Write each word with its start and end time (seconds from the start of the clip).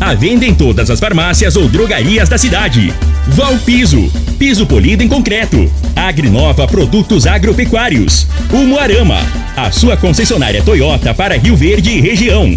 A 0.00 0.14
venda 0.14 0.44
em 0.44 0.54
todas 0.54 0.90
as 0.90 1.00
farmácias 1.00 1.56
ou 1.56 1.68
drogarias 1.68 2.28
da 2.28 2.36
cidade. 2.36 2.92
Valpiso, 3.28 4.10
piso 4.38 4.66
polido 4.66 5.02
em 5.02 5.08
concreto. 5.08 5.70
Agrinova 5.94 6.66
Produtos 6.66 7.26
Agropecuários. 7.26 8.26
Umuarama, 8.52 9.18
a 9.56 9.70
sua 9.70 9.96
concessionária 9.96 10.62
Toyota 10.62 11.14
para 11.14 11.38
Rio 11.38 11.56
Verde 11.56 11.90
e 11.90 12.00
região. 12.00 12.56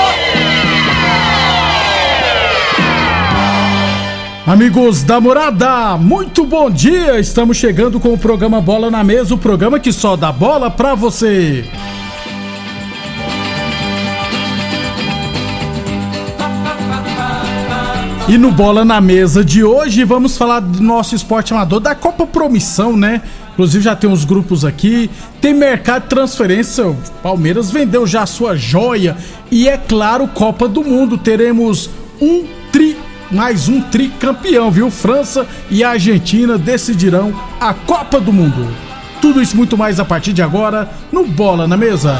Amigos 4.51 5.01
da 5.01 5.17
morada, 5.17 5.95
muito 5.97 6.45
bom 6.45 6.69
dia! 6.69 7.17
Estamos 7.21 7.55
chegando 7.55 8.01
com 8.01 8.13
o 8.13 8.17
programa 8.17 8.59
Bola 8.59 8.91
na 8.91 9.01
Mesa 9.01 9.33
o 9.33 9.37
programa 9.37 9.79
que 9.79 9.93
só 9.93 10.17
dá 10.17 10.29
bola 10.29 10.69
pra 10.69 10.93
você. 10.93 11.63
E 18.27 18.37
no 18.37 18.51
Bola 18.51 18.83
na 18.83 18.99
Mesa 18.99 19.41
de 19.41 19.63
hoje 19.63 20.03
vamos 20.03 20.37
falar 20.37 20.59
do 20.59 20.83
nosso 20.83 21.15
esporte 21.15 21.53
amador, 21.53 21.79
da 21.79 21.95
Copa 21.95 22.27
Promissão, 22.27 22.97
né? 22.97 23.21
Inclusive 23.53 23.85
já 23.85 23.95
tem 23.95 24.09
uns 24.09 24.25
grupos 24.25 24.65
aqui, 24.65 25.09
tem 25.39 25.53
mercado 25.53 26.03
de 26.03 26.09
transferência, 26.09 26.89
o 26.89 26.97
Palmeiras 27.23 27.71
vendeu 27.71 28.05
já 28.05 28.23
a 28.23 28.27
sua 28.27 28.57
joia 28.57 29.15
e 29.49 29.69
é 29.69 29.77
claro, 29.77 30.27
Copa 30.27 30.67
do 30.67 30.83
Mundo, 30.83 31.17
teremos 31.17 31.89
um 32.19 32.45
tri 32.69 32.97
mais 33.31 33.69
um 33.69 33.81
tricampeão, 33.81 34.69
viu? 34.69 34.91
França 34.91 35.47
e 35.69 35.83
Argentina 35.83 36.57
decidirão 36.57 37.33
a 37.59 37.73
Copa 37.73 38.19
do 38.19 38.33
Mundo. 38.33 38.67
Tudo 39.21 39.41
isso 39.41 39.55
muito 39.55 39.77
mais 39.77 39.99
a 39.99 40.05
partir 40.05 40.33
de 40.33 40.41
agora 40.41 40.89
no 41.11 41.25
Bola 41.25 41.67
na 41.67 41.77
Mesa. 41.77 42.15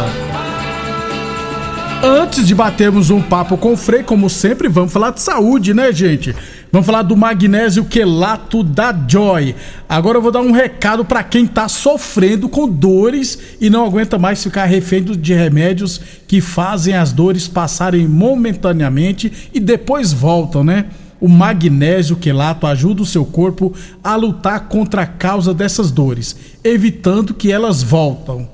Antes 2.03 2.47
de 2.47 2.56
batermos 2.56 3.12
um 3.12 3.22
papo 3.22 3.56
com 3.56 3.73
o 3.73 3.78
Frei, 3.78 4.01
como 4.01 4.28
sempre, 4.28 4.67
vamos 4.67 4.91
falar 4.91 5.12
de 5.12 5.22
saúde, 5.22 5.72
né, 5.72 5.91
gente? 5.91 6.35
Vamos 6.72 6.88
falar 6.88 7.03
do 7.03 7.16
magnésio 7.16 7.85
quelato 7.85 8.63
da 8.63 8.91
Joy. 9.07 9.56
Agora 9.88 10.17
eu 10.17 10.22
vou 10.22 10.31
dar 10.31 10.41
um 10.41 10.51
recado 10.51 11.06
para 11.06 11.23
quem 11.23 11.45
tá 11.45 11.67
sofrendo 11.67 12.50
com 12.50 12.67
dores 12.67 13.38
e 13.61 13.69
não 13.69 13.85
aguenta 13.85 14.17
mais 14.17 14.41
ficar 14.41 14.66
refém 14.66 15.03
de 15.03 15.34
remédios 15.35 16.01
que 16.28 16.41
fazem 16.41 16.95
as 16.95 17.13
dores 17.13 17.47
passarem 17.47 18.07
momentaneamente 18.07 19.50
e 19.53 19.59
depois 19.59 20.11
voltam, 20.11 20.63
né? 20.63 20.88
O 21.19 21.29
magnésio 21.29 22.16
quelato 22.16 22.66
ajuda 22.66 23.03
o 23.03 23.06
seu 23.06 23.23
corpo 23.23 23.75
a 24.03 24.16
lutar 24.16 24.61
contra 24.61 25.03
a 25.03 25.07
causa 25.07 25.53
dessas 25.53 25.91
dores, 25.91 26.35
evitando 26.63 27.35
que 27.35 27.51
elas 27.51 27.84
voltam. 27.84 28.50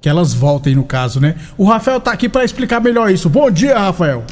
Que 0.00 0.08
elas 0.08 0.32
voltem, 0.32 0.74
no 0.74 0.84
caso, 0.84 1.20
né? 1.20 1.34
O 1.58 1.64
Rafael 1.64 2.00
tá 2.00 2.12
aqui 2.12 2.28
para 2.28 2.44
explicar 2.44 2.80
melhor 2.80 3.10
isso. 3.10 3.28
Bom 3.28 3.50
dia, 3.50 3.78
Rafael. 3.78 4.24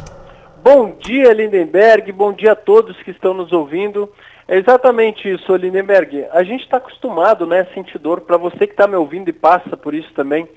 Bom 0.64 0.96
dia, 0.98 1.32
Lindenberg. 1.32 2.10
Bom 2.12 2.32
dia 2.32 2.52
a 2.52 2.56
todos 2.56 2.96
que 3.02 3.10
estão 3.10 3.34
nos 3.34 3.52
ouvindo. 3.52 4.10
É 4.46 4.56
exatamente 4.56 5.30
isso, 5.30 5.54
Lindenberg. 5.54 6.24
A 6.32 6.42
gente 6.42 6.64
está 6.64 6.78
acostumado, 6.78 7.46
né, 7.46 7.60
a 7.60 7.74
sentir 7.74 7.98
dor. 7.98 8.22
Para 8.22 8.38
você 8.38 8.66
que 8.66 8.72
está 8.72 8.86
me 8.86 8.96
ouvindo 8.96 9.28
e 9.28 9.32
passa 9.32 9.76
por 9.76 9.94
isso 9.94 10.10
também, 10.14 10.48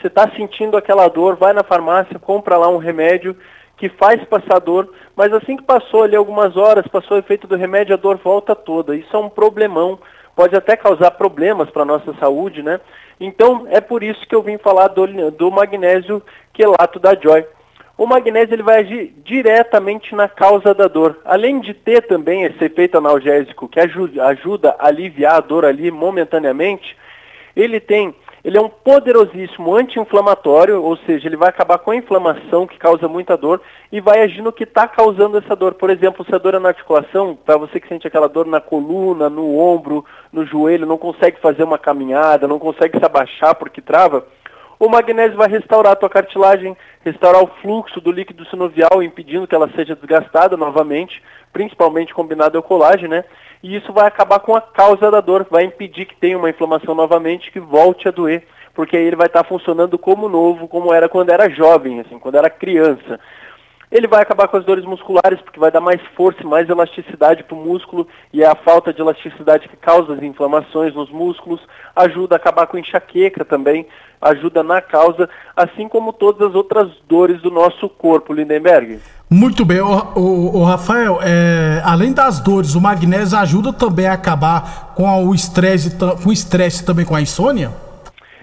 você 0.00 0.06
está 0.06 0.30
sentindo 0.30 0.76
aquela 0.76 1.08
dor, 1.08 1.36
vai 1.36 1.52
na 1.52 1.64
farmácia, 1.64 2.18
compra 2.18 2.56
lá 2.56 2.68
um 2.68 2.78
remédio 2.78 3.36
que 3.76 3.88
faz 3.88 4.22
passar 4.24 4.60
dor, 4.60 4.92
mas 5.16 5.32
assim 5.32 5.56
que 5.56 5.64
passou 5.64 6.04
ali 6.04 6.14
algumas 6.14 6.56
horas, 6.56 6.86
passou 6.86 7.16
o 7.16 7.20
efeito 7.20 7.48
do 7.48 7.56
remédio, 7.56 7.94
a 7.94 7.98
dor 7.98 8.16
volta 8.22 8.54
toda. 8.54 8.94
Isso 8.94 9.16
é 9.16 9.18
um 9.18 9.28
problemão, 9.28 9.98
pode 10.34 10.56
até 10.56 10.76
causar 10.76 11.10
problemas 11.12 11.70
para 11.70 11.82
a 11.82 11.86
nossa 11.86 12.14
saúde, 12.14 12.62
né? 12.62 12.80
Então 13.20 13.66
é 13.70 13.80
por 13.80 14.02
isso 14.02 14.26
que 14.26 14.34
eu 14.34 14.42
vim 14.42 14.58
falar 14.58 14.88
do, 14.88 15.30
do 15.30 15.50
magnésio 15.50 16.22
quelato 16.52 16.98
da 16.98 17.14
Joy. 17.14 17.44
O 17.96 18.06
magnésio 18.06 18.54
ele 18.54 18.62
vai 18.62 18.80
agir 18.80 19.14
diretamente 19.24 20.14
na 20.14 20.28
causa 20.28 20.74
da 20.74 20.88
dor. 20.88 21.20
Além 21.24 21.60
de 21.60 21.74
ter 21.74 22.02
também 22.02 22.42
esse 22.42 22.64
efeito 22.64 22.98
analgésico 22.98 23.68
que 23.68 23.78
ajuda, 23.78 24.26
ajuda 24.26 24.76
a 24.78 24.88
aliviar 24.88 25.36
a 25.36 25.40
dor 25.40 25.64
ali 25.64 25.90
momentaneamente, 25.90 26.96
ele 27.54 27.78
tem 27.78 28.14
ele 28.44 28.58
é 28.58 28.60
um 28.60 28.68
poderosíssimo 28.68 29.74
anti-inflamatório, 29.74 30.82
ou 30.82 30.96
seja, 30.98 31.28
ele 31.28 31.36
vai 31.36 31.48
acabar 31.48 31.78
com 31.78 31.92
a 31.92 31.96
inflamação 31.96 32.66
que 32.66 32.76
causa 32.76 33.06
muita 33.06 33.36
dor 33.36 33.60
e 33.90 34.00
vai 34.00 34.20
agir 34.20 34.42
no 34.42 34.52
que 34.52 34.64
está 34.64 34.88
causando 34.88 35.38
essa 35.38 35.54
dor. 35.54 35.74
Por 35.74 35.90
exemplo, 35.90 36.24
se 36.24 36.34
a 36.34 36.38
dor 36.38 36.54
é 36.54 36.58
na 36.58 36.70
articulação, 36.70 37.36
para 37.36 37.56
você 37.56 37.78
que 37.78 37.86
sente 37.86 38.06
aquela 38.06 38.28
dor 38.28 38.46
na 38.46 38.60
coluna, 38.60 39.30
no 39.30 39.56
ombro, 39.56 40.04
no 40.32 40.44
joelho, 40.44 40.86
não 40.86 40.98
consegue 40.98 41.40
fazer 41.40 41.62
uma 41.62 41.78
caminhada, 41.78 42.48
não 42.48 42.58
consegue 42.58 42.98
se 42.98 43.04
abaixar 43.04 43.54
porque 43.54 43.80
trava, 43.80 44.26
o 44.76 44.88
magnésio 44.88 45.36
vai 45.36 45.48
restaurar 45.48 45.92
a 45.92 45.96
tua 45.96 46.10
cartilagem, 46.10 46.76
restaurar 47.04 47.40
o 47.40 47.50
fluxo 47.62 48.00
do 48.00 48.10
líquido 48.10 48.44
sinovial, 48.46 49.00
impedindo 49.00 49.46
que 49.46 49.54
ela 49.54 49.70
seja 49.76 49.94
desgastada 49.94 50.56
novamente, 50.56 51.22
principalmente 51.52 52.12
combinado 52.12 52.58
ao 52.58 52.64
colágeno, 52.64 53.10
né? 53.10 53.24
E 53.62 53.76
isso 53.76 53.92
vai 53.92 54.06
acabar 54.06 54.40
com 54.40 54.54
a 54.54 54.60
causa 54.60 55.10
da 55.10 55.20
dor, 55.20 55.46
vai 55.50 55.64
impedir 55.64 56.06
que 56.06 56.16
tenha 56.16 56.36
uma 56.36 56.50
inflamação 56.50 56.94
novamente, 56.94 57.52
que 57.52 57.60
volte 57.60 58.08
a 58.08 58.10
doer, 58.10 58.42
porque 58.74 58.96
aí 58.96 59.04
ele 59.04 59.16
vai 59.16 59.26
estar 59.26 59.44
funcionando 59.44 59.98
como 59.98 60.28
novo, 60.28 60.66
como 60.66 60.92
era 60.92 61.08
quando 61.08 61.30
era 61.30 61.48
jovem, 61.48 62.00
assim, 62.00 62.18
quando 62.18 62.36
era 62.36 62.50
criança. 62.50 63.20
Ele 63.92 64.06
vai 64.06 64.22
acabar 64.22 64.48
com 64.48 64.56
as 64.56 64.64
dores 64.64 64.86
musculares, 64.86 65.38
porque 65.42 65.60
vai 65.60 65.70
dar 65.70 65.82
mais 65.82 66.00
força 66.16 66.42
e 66.42 66.46
mais 66.46 66.66
elasticidade 66.66 67.44
para 67.44 67.54
o 67.54 67.62
músculo, 67.62 68.08
e 68.32 68.42
é 68.42 68.46
a 68.46 68.54
falta 68.54 68.90
de 68.90 69.02
elasticidade 69.02 69.68
que 69.68 69.76
causa 69.76 70.14
as 70.14 70.22
inflamações 70.22 70.94
nos 70.94 71.10
músculos, 71.10 71.60
ajuda 71.94 72.34
a 72.34 72.38
acabar 72.38 72.66
com 72.66 72.78
enxaqueca 72.78 73.44
também, 73.44 73.86
ajuda 74.18 74.62
na 74.62 74.80
causa, 74.80 75.28
assim 75.54 75.90
como 75.90 76.10
todas 76.10 76.48
as 76.48 76.54
outras 76.54 76.88
dores 77.06 77.42
do 77.42 77.50
nosso 77.50 77.86
corpo, 77.86 78.32
Lindenberg. 78.32 78.98
Muito 79.28 79.62
bem, 79.62 79.82
o, 79.82 80.12
o, 80.16 80.60
o 80.60 80.64
Rafael, 80.64 81.18
é, 81.22 81.82
além 81.84 82.14
das 82.14 82.40
dores, 82.40 82.74
o 82.74 82.80
magnésio 82.80 83.36
ajuda 83.36 83.74
também 83.74 84.06
a 84.06 84.14
acabar 84.14 84.94
com 84.94 85.26
o 85.26 85.34
estresse, 85.34 85.98
com 85.98 86.30
o 86.30 86.32
estresse 86.32 86.82
também 86.82 87.04
com 87.04 87.14
a 87.14 87.20
insônia? 87.20 87.91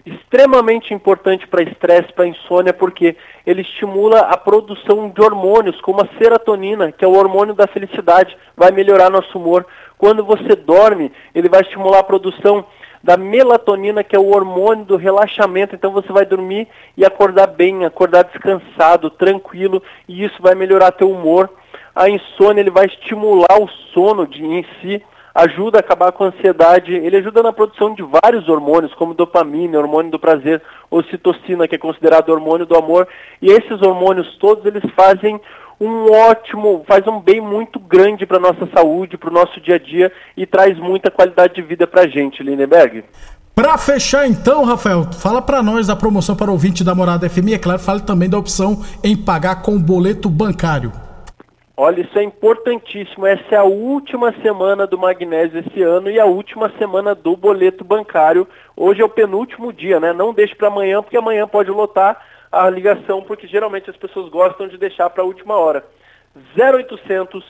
Extremamente 0.05 0.93
importante 0.93 1.47
para 1.47 1.63
estresse, 1.63 2.13
para 2.13 2.27
insônia, 2.27 2.73
porque 2.73 3.15
ele 3.45 3.61
estimula 3.61 4.19
a 4.21 4.37
produção 4.37 5.09
de 5.09 5.21
hormônios, 5.21 5.79
como 5.81 6.01
a 6.01 6.07
serotonina, 6.17 6.91
que 6.91 7.03
é 7.03 7.07
o 7.07 7.17
hormônio 7.17 7.53
da 7.53 7.67
felicidade, 7.67 8.37
vai 8.55 8.71
melhorar 8.71 9.09
nosso 9.09 9.37
humor. 9.37 9.65
Quando 9.97 10.23
você 10.23 10.55
dorme, 10.55 11.11
ele 11.35 11.49
vai 11.49 11.61
estimular 11.61 11.99
a 11.99 12.03
produção 12.03 12.65
da 13.03 13.17
melatonina, 13.17 14.03
que 14.03 14.15
é 14.15 14.19
o 14.19 14.33
hormônio 14.33 14.85
do 14.85 14.95
relaxamento. 14.95 15.75
Então 15.75 15.91
você 15.91 16.11
vai 16.11 16.25
dormir 16.25 16.67
e 16.95 17.05
acordar 17.05 17.47
bem, 17.47 17.85
acordar 17.85 18.23
descansado, 18.23 19.09
tranquilo, 19.09 19.81
e 20.07 20.23
isso 20.23 20.41
vai 20.41 20.55
melhorar 20.55 20.91
teu 20.91 21.09
humor. 21.11 21.49
A 21.95 22.09
insônia 22.09 22.61
ele 22.61 22.69
vai 22.69 22.85
estimular 22.85 23.59
o 23.59 23.67
sono 23.93 24.25
de, 24.25 24.45
em 24.45 24.65
si, 24.81 25.03
ajuda 25.41 25.77
a 25.77 25.79
acabar 25.79 26.11
com 26.11 26.23
a 26.23 26.27
ansiedade, 26.27 26.93
ele 26.93 27.17
ajuda 27.17 27.41
na 27.43 27.53
produção 27.53 27.93
de 27.93 28.03
vários 28.03 28.47
hormônios, 28.49 28.93
como 28.93 29.13
dopamina, 29.13 29.77
hormônio 29.77 30.11
do 30.11 30.19
prazer, 30.19 30.61
ocitocina, 30.89 31.67
que 31.67 31.75
é 31.75 31.77
considerado 31.77 32.29
hormônio 32.29 32.65
do 32.65 32.75
amor, 32.75 33.07
e 33.41 33.49
esses 33.49 33.81
hormônios 33.81 34.37
todos 34.37 34.65
eles 34.65 34.83
fazem 34.95 35.39
um 35.79 36.11
ótimo, 36.11 36.83
faz 36.85 37.07
um 37.07 37.19
bem 37.21 37.39
muito 37.39 37.79
grande 37.79 38.25
para 38.25 38.39
nossa 38.39 38.67
saúde, 38.73 39.17
para 39.17 39.29
o 39.29 39.33
nosso 39.33 39.61
dia 39.61 39.75
a 39.75 39.79
dia 39.79 40.11
e 40.35 40.45
traz 40.45 40.77
muita 40.77 41.09
qualidade 41.09 41.55
de 41.55 41.61
vida 41.61 41.87
para 41.87 42.01
a 42.01 42.07
gente, 42.07 42.43
Lindenberg. 42.43 43.05
Para 43.55 43.77
fechar 43.77 44.27
então, 44.27 44.63
Rafael, 44.63 45.11
fala 45.11 45.41
para 45.41 45.63
nós 45.63 45.87
da 45.87 45.95
promoção 45.95 46.35
para 46.35 46.51
ouvinte 46.51 46.83
da 46.83 46.95
Morada 46.95 47.29
FM 47.29 47.49
é 47.53 47.57
claro, 47.57 47.79
fale 47.79 48.01
também 48.01 48.29
da 48.29 48.37
opção 48.37 48.83
em 49.03 49.15
pagar 49.15 49.61
com 49.61 49.81
boleto 49.81 50.29
bancário. 50.29 50.91
Olha, 51.81 52.01
isso 52.01 52.19
é 52.19 52.23
importantíssimo. 52.23 53.25
Essa 53.25 53.55
é 53.55 53.57
a 53.57 53.63
última 53.63 54.33
semana 54.41 54.85
do 54.85 54.97
magnésio 54.97 55.63
esse 55.65 55.81
ano 55.81 56.11
e 56.11 56.19
a 56.19 56.25
última 56.25 56.69
semana 56.77 57.15
do 57.15 57.37
boleto 57.37 57.85
bancário. 57.85 58.45
Hoje 58.75 59.01
é 59.01 59.05
o 59.05 59.07
penúltimo 59.07 59.71
dia, 59.71 59.97
né? 59.97 60.11
Não 60.11 60.33
deixe 60.33 60.53
para 60.53 60.67
amanhã, 60.67 61.01
porque 61.01 61.15
amanhã 61.15 61.47
pode 61.47 61.71
lotar 61.71 62.21
a 62.51 62.69
ligação, 62.69 63.21
porque 63.21 63.47
geralmente 63.47 63.89
as 63.89 63.95
pessoas 63.95 64.29
gostam 64.29 64.67
de 64.67 64.77
deixar 64.77 65.09
para 65.09 65.23
a 65.23 65.25
última 65.25 65.55
hora. 65.55 65.85
0800 66.53 67.45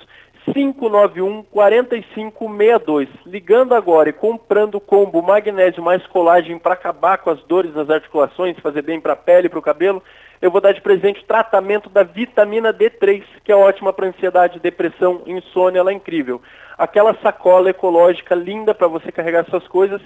591 0.53 1.41
4562. 1.45 3.09
Ligando 3.25 3.73
agora 3.73 4.09
e 4.09 4.13
comprando 4.13 4.75
o 4.75 4.79
combo 4.79 5.23
magnésio 5.23 5.81
mais 5.81 6.05
colagem 6.05 6.59
para 6.59 6.75
acabar 6.75 7.17
com 7.17 7.31
as 7.31 7.41
dores 7.45 7.73
nas 7.73 7.89
articulações, 7.89 8.59
fazer 8.59 8.83
bem 8.83 9.01
para 9.01 9.13
a 9.13 9.15
pele 9.15 9.47
e 9.47 9.49
para 9.49 9.57
o 9.57 9.63
cabelo, 9.63 10.03
eu 10.41 10.49
vou 10.49 10.61
dar 10.61 10.73
de 10.73 10.81
presente 10.81 11.21
o 11.21 11.25
tratamento 11.25 11.89
da 11.89 12.03
vitamina 12.03 12.73
D3, 12.73 13.23
que 13.43 13.51
é 13.51 13.55
ótima 13.55 13.91
para 13.91 14.07
ansiedade, 14.07 14.59
depressão, 14.59 15.21
insônia, 15.25 15.79
ela 15.79 15.91
é 15.91 15.93
incrível. 15.93 16.41
Aquela 16.77 17.13
sacola 17.21 17.69
ecológica 17.69 18.33
linda 18.35 18.73
para 18.73 18.87
você 18.87 19.11
carregar 19.11 19.45
suas 19.49 19.67
coisas 19.67 20.01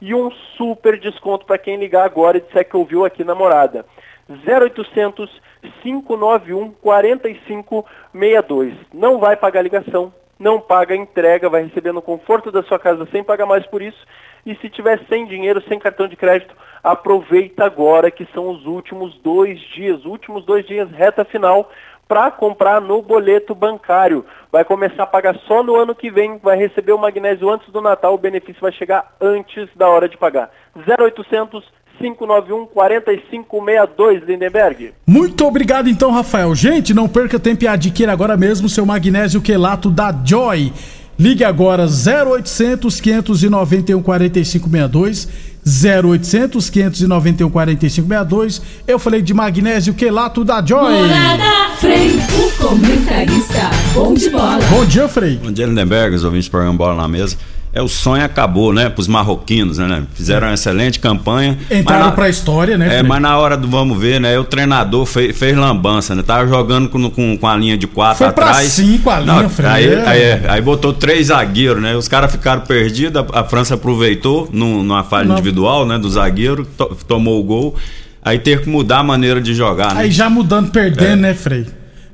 e 0.00 0.14
um 0.14 0.30
super 0.56 0.98
desconto 0.98 1.46
para 1.46 1.58
quem 1.58 1.76
ligar 1.76 2.04
agora 2.04 2.36
e 2.36 2.40
disser 2.40 2.68
que 2.68 2.76
ouviu 2.76 3.04
aqui 3.04 3.24
na 3.24 3.34
morada. 3.34 3.86
0800 4.28 5.40
591 5.82 6.70
4562. 6.82 8.74
Não 8.92 9.18
vai 9.18 9.36
pagar 9.36 9.62
ligação, 9.62 10.12
não 10.38 10.60
paga 10.60 10.94
entrega, 10.94 11.48
vai 11.48 11.64
receber 11.64 11.92
no 11.92 12.02
conforto 12.02 12.52
da 12.52 12.62
sua 12.62 12.78
casa 12.78 13.08
sem 13.10 13.24
pagar 13.24 13.46
mais 13.46 13.66
por 13.66 13.80
isso. 13.82 14.06
E 14.44 14.54
se 14.56 14.68
tiver 14.68 15.00
sem 15.08 15.26
dinheiro, 15.26 15.62
sem 15.66 15.78
cartão 15.78 16.06
de 16.06 16.14
crédito, 16.14 16.54
aproveita 16.82 17.64
agora 17.64 18.10
que 18.10 18.26
são 18.32 18.50
os 18.50 18.66
últimos 18.66 19.14
dois 19.22 19.58
dias, 19.74 20.04
últimos 20.04 20.44
dois 20.44 20.66
dias, 20.66 20.90
reta 20.90 21.24
final, 21.24 21.70
para 22.06 22.30
comprar 22.30 22.80
no 22.80 23.02
boleto 23.02 23.54
bancário. 23.54 24.24
Vai 24.50 24.64
começar 24.64 25.02
a 25.02 25.06
pagar 25.06 25.36
só 25.46 25.62
no 25.62 25.76
ano 25.76 25.94
que 25.94 26.10
vem, 26.10 26.38
vai 26.42 26.56
receber 26.56 26.92
o 26.92 26.98
magnésio 26.98 27.50
antes 27.50 27.70
do 27.70 27.82
Natal, 27.82 28.14
o 28.14 28.18
benefício 28.18 28.62
vai 28.62 28.72
chegar 28.72 29.14
antes 29.20 29.68
da 29.76 29.88
hora 29.88 30.08
de 30.08 30.16
pagar. 30.16 30.50
0800 30.74 31.78
591 31.98 32.66
4562, 32.66 34.22
Lindenberg. 34.22 34.94
Muito 35.06 35.44
obrigado 35.44 35.88
então, 35.88 36.12
Rafael. 36.12 36.54
Gente, 36.54 36.94
não 36.94 37.08
perca 37.08 37.38
tempo 37.38 37.64
e 37.64 37.68
adquira 37.68 38.12
agora 38.12 38.36
mesmo 38.36 38.68
seu 38.68 38.86
magnésio 38.86 39.42
quelato 39.42 39.90
da 39.90 40.12
Joy. 40.24 40.72
Ligue 41.18 41.42
agora 41.42 41.84
0800 41.84 43.00
591 43.00 44.00
4562 44.00 45.47
0800 45.68 46.70
591 46.70 47.50
4562. 47.50 48.62
Eu 48.86 48.98
falei 48.98 49.20
de 49.20 49.34
magnésio 49.34 49.92
quelato 49.92 50.42
da 50.44 50.64
Joy. 50.64 50.92
Morada 50.92 51.76
Frei, 51.78 52.10
o 52.16 52.66
comentarista. 52.66 53.70
Bom 53.92 54.14
de 54.14 54.30
bola. 54.30 54.58
Bom 54.70 54.84
dia, 54.86 55.08
Frei. 55.08 55.36
Bom 55.36 55.52
dia, 55.52 55.66
Lindenberg, 55.66 56.16
os 56.16 56.24
ouvintes 56.24 56.48
do 56.48 56.50
programa 56.50 56.76
Bola 56.76 56.94
na 56.94 57.06
Mesa 57.06 57.36
é 57.72 57.82
o 57.82 57.88
sonho 57.88 58.24
acabou, 58.24 58.72
né? 58.72 58.88
Para 58.88 59.00
os 59.00 59.08
marroquinos, 59.08 59.78
né? 59.78 60.04
Fizeram 60.14 60.46
é. 60.46 60.50
uma 60.50 60.54
excelente 60.54 60.98
campanha. 60.98 61.58
Entraram 61.70 62.12
para 62.12 62.24
a 62.24 62.28
história, 62.28 62.78
né? 62.78 62.98
É, 62.98 63.02
mas 63.02 63.20
na 63.20 63.36
hora 63.36 63.56
do 63.56 63.68
vamos 63.68 63.98
ver, 63.98 64.20
né? 64.20 64.38
O 64.38 64.44
treinador 64.44 65.04
fez, 65.04 65.36
fez 65.36 65.56
lambança, 65.56 66.14
né? 66.14 66.22
Tava 66.22 66.48
jogando 66.48 66.88
com, 66.88 67.10
com, 67.10 67.36
com 67.36 67.46
a 67.46 67.56
linha 67.56 67.76
de 67.76 67.86
quatro 67.86 68.18
Foi 68.18 68.26
atrás. 68.28 68.56
Foi 68.56 68.66
cinco 68.66 69.10
a 69.10 69.20
linha, 69.20 69.42
Não, 69.42 69.50
aí, 69.70 69.94
aí, 69.94 70.22
é, 70.22 70.42
aí, 70.48 70.60
botou 70.60 70.92
três 70.92 71.26
zagueiros, 71.26 71.82
né? 71.82 71.94
Os 71.94 72.08
caras 72.08 72.32
ficaram 72.32 72.62
perdidos, 72.62 73.22
a, 73.22 73.40
a, 73.40 73.44
França 73.44 73.74
aproveitou 73.74 74.48
no, 74.52 74.82
numa 74.82 75.04
falha 75.04 75.26
Não. 75.28 75.34
individual, 75.34 75.86
né? 75.86 75.98
Do 75.98 76.10
zagueiro, 76.10 76.66
to, 76.76 76.96
tomou 77.06 77.38
o 77.38 77.44
gol. 77.44 77.76
Aí 78.22 78.38
teve 78.38 78.62
que 78.62 78.68
mudar 78.68 78.98
a 78.98 79.04
maneira 79.04 79.40
de 79.40 79.54
jogar, 79.54 79.94
né? 79.94 80.02
Aí 80.02 80.10
já 80.10 80.28
mudando, 80.28 80.70
perdendo, 80.70 81.12
é. 81.12 81.16
né, 81.16 81.34
Frei? 81.34 81.66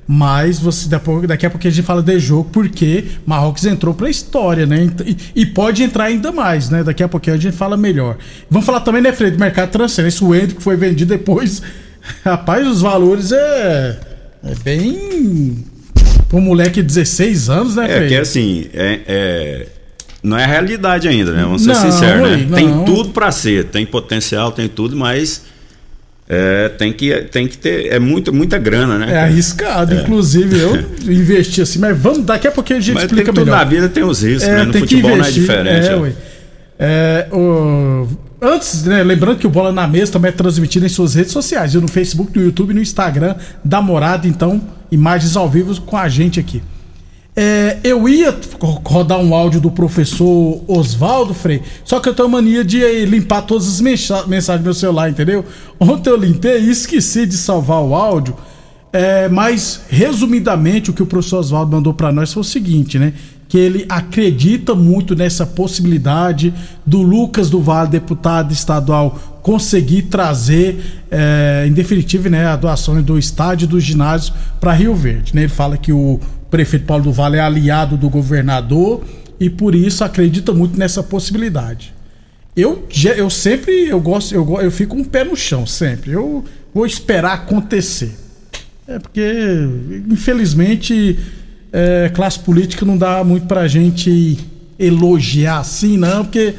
Mas 0.07 0.59
você 0.59 0.89
daqui 0.89 1.47
a 1.47 1.51
pouco 1.51 1.67
a 1.67 1.71
gente 1.71 1.85
fala 1.85 2.03
de 2.03 2.19
jogo 2.19 2.51
porque 2.53 3.05
Marrocos 3.25 3.65
entrou 3.65 3.95
para 3.95 4.07
a 4.07 4.11
história, 4.11 4.67
né? 4.67 4.91
E, 5.05 5.17
e, 5.35 5.47
pode 5.47 5.83
entrar 5.83 6.05
ainda 6.05 6.31
mais, 6.31 6.69
né? 6.69 6.85
Daqui 6.85 7.03
a 7.03 7.09
pouquinho 7.09 7.37
a 7.37 7.39
gente 7.39 7.57
fala 7.57 7.77
melhor. 7.77 8.19
Vamos 8.51 8.67
falar 8.67 8.81
também, 8.81 9.01
né, 9.01 9.13
Fred, 9.13 9.37
do 9.37 9.41
mercado 9.41 9.71
transferência. 9.71 10.27
O 10.27 10.35
Endo 10.35 10.57
que 10.57 10.63
foi 10.63 10.77
vendido 10.77 11.09
depois. 11.17 11.63
Rapaz, 12.23 12.67
os 12.67 12.83
valores 12.83 13.33
é, 13.33 13.99
é 14.45 14.55
bem. 14.63 15.65
Para 16.29 16.39
um 16.39 16.43
moleque 16.43 16.83
de 16.83 16.89
16 16.89 17.49
anos, 17.49 17.77
né, 17.77 17.87
Fred? 17.87 18.05
É 18.05 18.09
que 18.09 18.17
assim, 18.17 18.67
é, 18.75 19.01
é, 19.07 19.67
não 20.23 20.37
é 20.37 20.45
a 20.45 20.47
realidade 20.47 21.09
ainda, 21.09 21.33
né? 21.33 21.45
Vamos 21.45 21.63
ser 21.63 21.69
não, 21.69 21.81
sinceros, 21.81 22.31
né? 22.31 22.47
Não. 22.49 22.57
Tem 22.57 22.85
tudo 22.85 23.11
para 23.11 23.33
ser, 23.33 23.67
tem 23.67 23.87
potencial, 23.87 24.53
tem 24.53 24.69
tudo, 24.69 24.97
mas 24.97 25.43
é, 26.27 26.71
tem 26.71 26.93
que, 26.93 27.15
tem 27.31 27.47
que 27.47 27.59
ter. 27.59 27.93
É 27.93 27.99
muito, 27.99 28.33
muita 28.33 28.57
grana, 28.59 28.99
né? 28.99 29.13
É 29.13 29.19
arriscado. 29.23 29.95
É. 29.95 30.01
Inclusive, 30.01 30.59
eu 30.59 30.77
investi 31.13 31.61
assim, 31.61 31.79
mas 31.79 31.97
vamos, 31.99 32.25
daqui 32.25 32.49
a 32.49 32.51
pouquinho 32.51 32.79
a 32.79 32.83
gente 32.83 32.95
mas 32.95 33.05
explica 33.05 33.33
tem 33.33 33.45
melhor. 33.45 33.59
na 33.59 33.65
vida 33.65 33.89
tem 33.89 34.03
os 34.03 34.23
riscos, 34.23 34.45
é, 34.45 34.57
né? 34.57 34.65
No 34.65 34.73
futebol 34.73 35.17
não 35.17 35.25
é 35.25 35.31
diferente. 35.31 36.17
É, 36.79 37.29
é. 37.31 37.35
o... 37.35 38.09
Antes, 38.41 38.85
né, 38.85 39.03
lembrando 39.03 39.39
que 39.39 39.47
o 39.47 39.51
Bola 39.51 39.73
na 39.73 39.87
Mesa 39.87 40.13
também 40.13 40.29
é 40.29 40.33
transmitido 40.33 40.85
em 40.85 40.89
suas 40.89 41.15
redes 41.15 41.33
sociais, 41.33 41.73
no 41.75 41.89
Facebook, 41.89 42.37
no 42.37 42.45
YouTube, 42.45 42.75
no 42.75 42.81
Instagram 42.81 43.37
da 43.65 43.81
Morada, 43.81 44.29
então, 44.29 44.61
imagens 44.91 45.35
ao 45.35 45.49
vivo 45.49 45.81
com 45.81 45.97
a 45.97 46.11
gente 46.11 46.39
aqui. 46.39 46.63
É, 47.37 47.79
eu 47.83 48.09
ia 48.09 48.39
rodar 48.85 49.19
um 49.19 49.35
áudio 49.35 49.61
do 49.61 49.71
professor 49.71 50.63
Oswaldo 50.69 51.35
Frei, 51.35 51.63
só 51.85 51.99
que 51.99 52.09
eu 52.09 52.15
tenho 52.15 52.29
mania 52.29 52.65
de 52.65 53.05
limpar 53.07 53.43
todas 53.43 53.67
as 53.67 53.81
mensagens 53.81 54.61
do 54.61 54.65
meu 54.65 54.75
celular, 54.75 55.11
entendeu? 55.11 55.45
Ontem 55.81 56.11
eu 56.11 56.17
limpei 56.17 56.61
e 56.61 56.71
esqueci 56.71 57.27
de 57.27 57.37
salvar 57.37 57.83
o 57.83 57.95
áudio. 57.95 58.37
É, 58.93 59.29
mas, 59.29 59.81
resumidamente, 59.89 60.91
o 60.91 60.93
que 60.93 61.03
o 61.03 61.07
professor 61.07 61.41
Oswaldo 61.41 61.73
mandou 61.73 61.93
para 61.93 62.13
nós 62.13 62.33
foi 62.33 62.43
o 62.43 62.45
seguinte, 62.45 62.97
né? 62.97 63.13
Que 63.49 63.59
ele 63.59 63.85
acredita 63.89 64.73
muito 64.73 65.17
nessa 65.17 65.45
possibilidade 65.45 66.55
do 66.87 67.03
Lucas 67.03 67.51
do 67.51 67.61
Vale, 67.61 67.89
deputado 67.89 68.53
estadual, 68.53 69.19
conseguir 69.43 70.03
trazer, 70.03 71.05
é, 71.11 71.65
em 71.67 71.73
definitivo, 71.73 72.29
né, 72.31 72.47
a 72.47 72.55
doação 72.55 73.03
do 73.03 73.19
estádio 73.19 73.67
do 73.67 73.81
ginásio 73.81 74.33
para 74.61 74.73
Rio 74.73 74.95
Verde. 74.95 75.35
Né? 75.35 75.43
Ele 75.43 75.49
fala 75.49 75.77
que 75.77 75.93
o 75.93 76.21
prefeito 76.55 76.87
Paulo 76.87 77.03
do 77.03 77.13
Vale 77.13 77.37
é 77.37 77.41
aliado 77.41 77.97
do 77.97 78.09
governador 78.09 79.03
e 79.41 79.51
por 79.51 79.75
isso 79.75 80.05
acredita 80.05 80.53
muito 80.53 80.79
nessa 80.79 81.03
possibilidade. 81.03 81.93
Eu, 82.57 82.87
eu 83.17 83.29
sempre 83.29 83.89
eu 83.89 84.01
gosto 84.01 84.33
eu, 84.33 84.61
eu 84.61 84.71
fico 84.71 84.95
um 84.95 85.03
pé 85.03 85.25
no 85.25 85.35
chão 85.35 85.67
sempre. 85.67 86.13
Eu 86.13 86.45
vou 86.73 86.87
esperar 86.87 87.33
acontecer. 87.33 88.17
É 88.87 89.01
porque 89.01 89.69
infelizmente 90.09 91.19
é, 91.73 92.09
classe 92.15 92.39
política 92.39 92.87
não 92.87 92.97
dá 92.97 93.25
muito 93.25 93.49
pra 93.49 93.67
gente 93.67 94.39
elogiar 94.79 95.59
assim, 95.59 95.97
não, 95.97 96.23
porque 96.25 96.55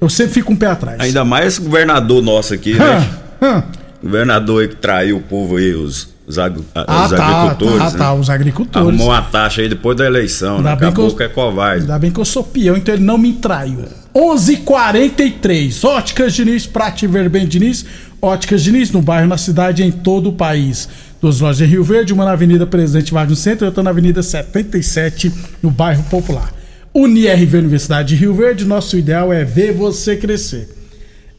eu 0.00 0.10
sempre 0.10 0.34
fico 0.34 0.52
um 0.52 0.56
pé 0.56 0.66
atrás. 0.66 0.98
Ainda 0.98 1.24
mais 1.24 1.56
governador 1.56 2.20
nosso 2.20 2.52
aqui, 2.52 2.74
né? 2.74 3.64
governador 4.02 4.62
aí 4.62 4.68
que 4.68 4.76
traiu 4.76 5.18
o 5.18 5.22
povo 5.22 5.56
aí, 5.56 5.72
os 5.72 6.15
os, 6.26 6.38
ag 6.38 6.60
ah, 6.74 7.04
os 7.04 7.10
tá, 7.10 7.26
agricultores. 7.26 7.80
Ah, 7.80 7.90
tá, 7.98 8.12
né? 8.12 8.20
os 8.20 8.30
agricultores. 8.30 8.88
Arrumou 8.88 9.08
uma 9.08 9.22
taxa 9.22 9.62
aí 9.62 9.68
depois 9.68 9.96
da 9.96 10.04
eleição, 10.04 10.56
ainda 10.56 10.74
né? 10.74 10.92
Que, 10.92 11.00
eu, 11.00 11.16
é 11.20 11.28
covarde. 11.28 11.82
Ainda 11.82 11.98
bem 11.98 12.10
que 12.10 12.18
eu 12.18 12.24
sou 12.24 12.42
peão, 12.42 12.76
então 12.76 12.94
ele 12.94 13.04
não 13.04 13.16
me 13.16 13.34
traiu. 13.34 13.84
11:43 14.14 15.84
Óticas 15.84 16.34
Diniz, 16.34 16.66
pra 16.66 16.90
te 16.90 17.06
ver 17.06 17.28
bem, 17.28 17.46
Diniz. 17.46 17.84
Óticas 18.20 18.62
Diniz, 18.62 18.90
no 18.90 19.00
bairro, 19.00 19.28
na 19.28 19.38
cidade, 19.38 19.84
em 19.84 19.92
todo 19.92 20.30
o 20.30 20.32
país. 20.32 20.88
Duas 21.20 21.40
lojas 21.40 21.60
em 21.60 21.70
Rio 21.70 21.84
Verde, 21.84 22.12
uma 22.12 22.24
na 22.24 22.32
Avenida 22.32 22.66
Presidente 22.66 23.12
Vargas 23.12 23.30
no 23.30 23.36
centro 23.36 23.64
e 23.64 23.68
outra 23.68 23.82
na 23.82 23.90
Avenida 23.90 24.22
77, 24.22 25.32
no 25.62 25.70
bairro 25.70 26.02
Popular. 26.04 26.52
UniRV 26.92 27.58
Universidade 27.58 28.08
de 28.08 28.16
Rio 28.16 28.34
Verde, 28.34 28.64
nosso 28.64 28.96
ideal 28.96 29.32
é 29.32 29.44
ver 29.44 29.72
você 29.72 30.16
crescer. 30.16 30.75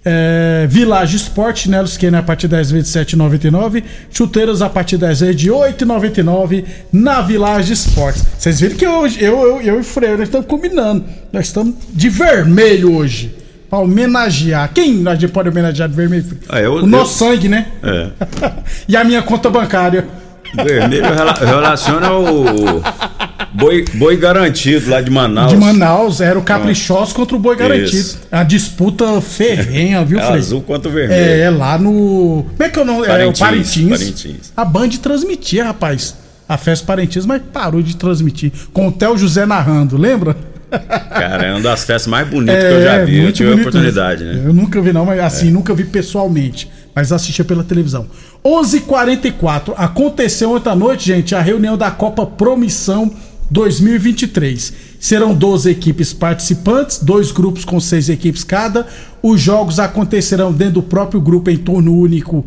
É, 0.10 0.66
Village 0.70 1.18
Sport, 1.18 1.58
chinelos 1.58 1.92
Skinner 1.92 2.22
a 2.22 2.24
partir 2.24 2.48
das 2.48 2.72
vezes 2.72 2.94
de 2.94 3.00
7,99. 3.00 3.84
Chuteiras 4.10 4.62
a 4.62 4.70
partir 4.70 4.96
das 4.96 5.20
vezes 5.20 5.36
de 5.36 5.52
8,99 5.52 6.64
na 6.94 7.20
Village 7.20 7.74
Sport. 7.74 8.16
Vocês 8.38 8.62
viram 8.62 8.78
que 8.78 8.88
hoje 8.88 9.22
eu, 9.22 9.38
eu, 9.42 9.62
eu 9.62 9.76
e 9.76 9.80
o 9.82 9.84
Freire 9.84 10.24
estamos 10.24 10.48
combinando. 10.48 11.04
Nós 11.34 11.48
estamos 11.48 11.76
de 11.90 12.08
vermelho 12.08 12.96
hoje. 12.96 13.36
Pra 13.70 13.80
homenagear. 13.80 14.72
Quem 14.74 15.06
a 15.06 15.14
gente 15.14 15.28
pode 15.28 15.50
homenagear 15.50 15.90
de 15.90 15.96
vermelho? 15.96 16.26
Ah, 16.48 16.62
eu, 16.62 16.76
o 16.76 16.86
nosso 16.86 17.26
eu... 17.26 17.30
sangue, 17.30 17.50
né? 17.50 17.66
É. 17.84 18.10
e 18.88 18.96
a 18.96 19.04
minha 19.04 19.22
conta 19.22 19.50
bancária. 19.50 20.08
Vermelho 20.56 21.04
relaciona 21.46 22.14
o 22.14 22.82
boi, 23.58 23.86
boi 23.96 24.16
garantido 24.16 24.90
lá 24.90 25.02
de 25.02 25.10
Manaus. 25.10 25.52
De 25.52 25.58
Manaus, 25.58 26.22
era 26.22 26.38
o 26.38 26.44
Caprichoso 26.44 27.14
contra 27.14 27.36
o 27.36 27.40
boi 27.40 27.56
garantido. 27.56 27.98
Isso. 27.98 28.20
A 28.32 28.44
disputa 28.44 29.20
ferrenha, 29.20 30.06
viu, 30.06 30.20
é 30.20 30.24
Azul 30.24 30.62
contra 30.62 30.90
o 30.90 30.94
vermelho. 30.94 31.20
É, 31.20 31.40
é, 31.42 31.50
lá 31.50 31.78
no. 31.78 32.46
Como 32.50 32.64
é 32.64 32.70
que 32.70 32.78
é 32.78 32.82
o 32.82 32.86
nome? 32.86 33.08
É 33.08 33.26
o 33.26 33.34
Parintins. 33.34 33.90
Parintins. 33.90 34.54
A 34.56 34.64
Band 34.64 34.90
transmitia, 35.02 35.66
rapaz, 35.66 36.16
a 36.48 36.58
festa 36.58 36.86
Parintins, 36.86 37.26
mas 37.26 37.42
parou 37.52 37.82
de 37.82 37.96
transmitir. 37.96 38.52
Com 38.72 38.88
o 38.88 38.92
Theo 38.92 39.18
José 39.18 39.46
narrando, 39.46 39.98
lembra? 39.98 40.38
Cara, 40.70 41.46
é 41.46 41.52
uma 41.52 41.62
das 41.62 41.86
festas 41.86 42.08
mais 42.08 42.28
bonitas 42.28 42.56
é, 42.56 42.68
que 42.68 42.76
eu 42.76 42.84
já 42.84 43.06
vi. 43.06 43.24
Eu 43.24 43.32
tive 43.32 43.52
a 43.52 43.56
oportunidade, 43.56 44.24
né? 44.24 44.44
Eu 44.46 44.54
nunca 44.54 44.82
vi, 44.82 44.92
não, 44.92 45.06
mas 45.06 45.20
assim, 45.20 45.48
é. 45.48 45.52
nunca 45.52 45.74
vi 45.74 45.86
pessoalmente 45.86 46.70
mas 46.98 47.12
assistia 47.12 47.46
pela 47.46 47.64
televisão. 47.64 48.08
11:44 48.44 49.76
aconteceu 49.78 50.54
ontem 50.54 50.72
à 50.72 50.76
noite, 50.76 51.06
gente, 51.06 51.36
a 51.36 51.42
reunião 51.42 51.78
da 51.78 51.92
Copa 51.92 52.26
Promissão 52.26 53.14
2023. 53.50 54.74
Serão 55.00 55.34
12 55.34 55.70
equipes 55.70 56.14
participantes, 56.14 57.00
dois 57.00 57.32
grupos 57.32 57.64
com 57.64 57.80
seis 57.80 58.10
equipes 58.10 58.44
cada. 58.44 58.88
Os 59.22 59.40
jogos 59.40 59.80
acontecerão 59.80 60.52
dentro 60.52 60.76
do 60.76 60.84
próprio 60.84 61.22
grupo 61.22 61.50
em 61.50 61.58
torno 61.58 61.96
único. 61.98 62.46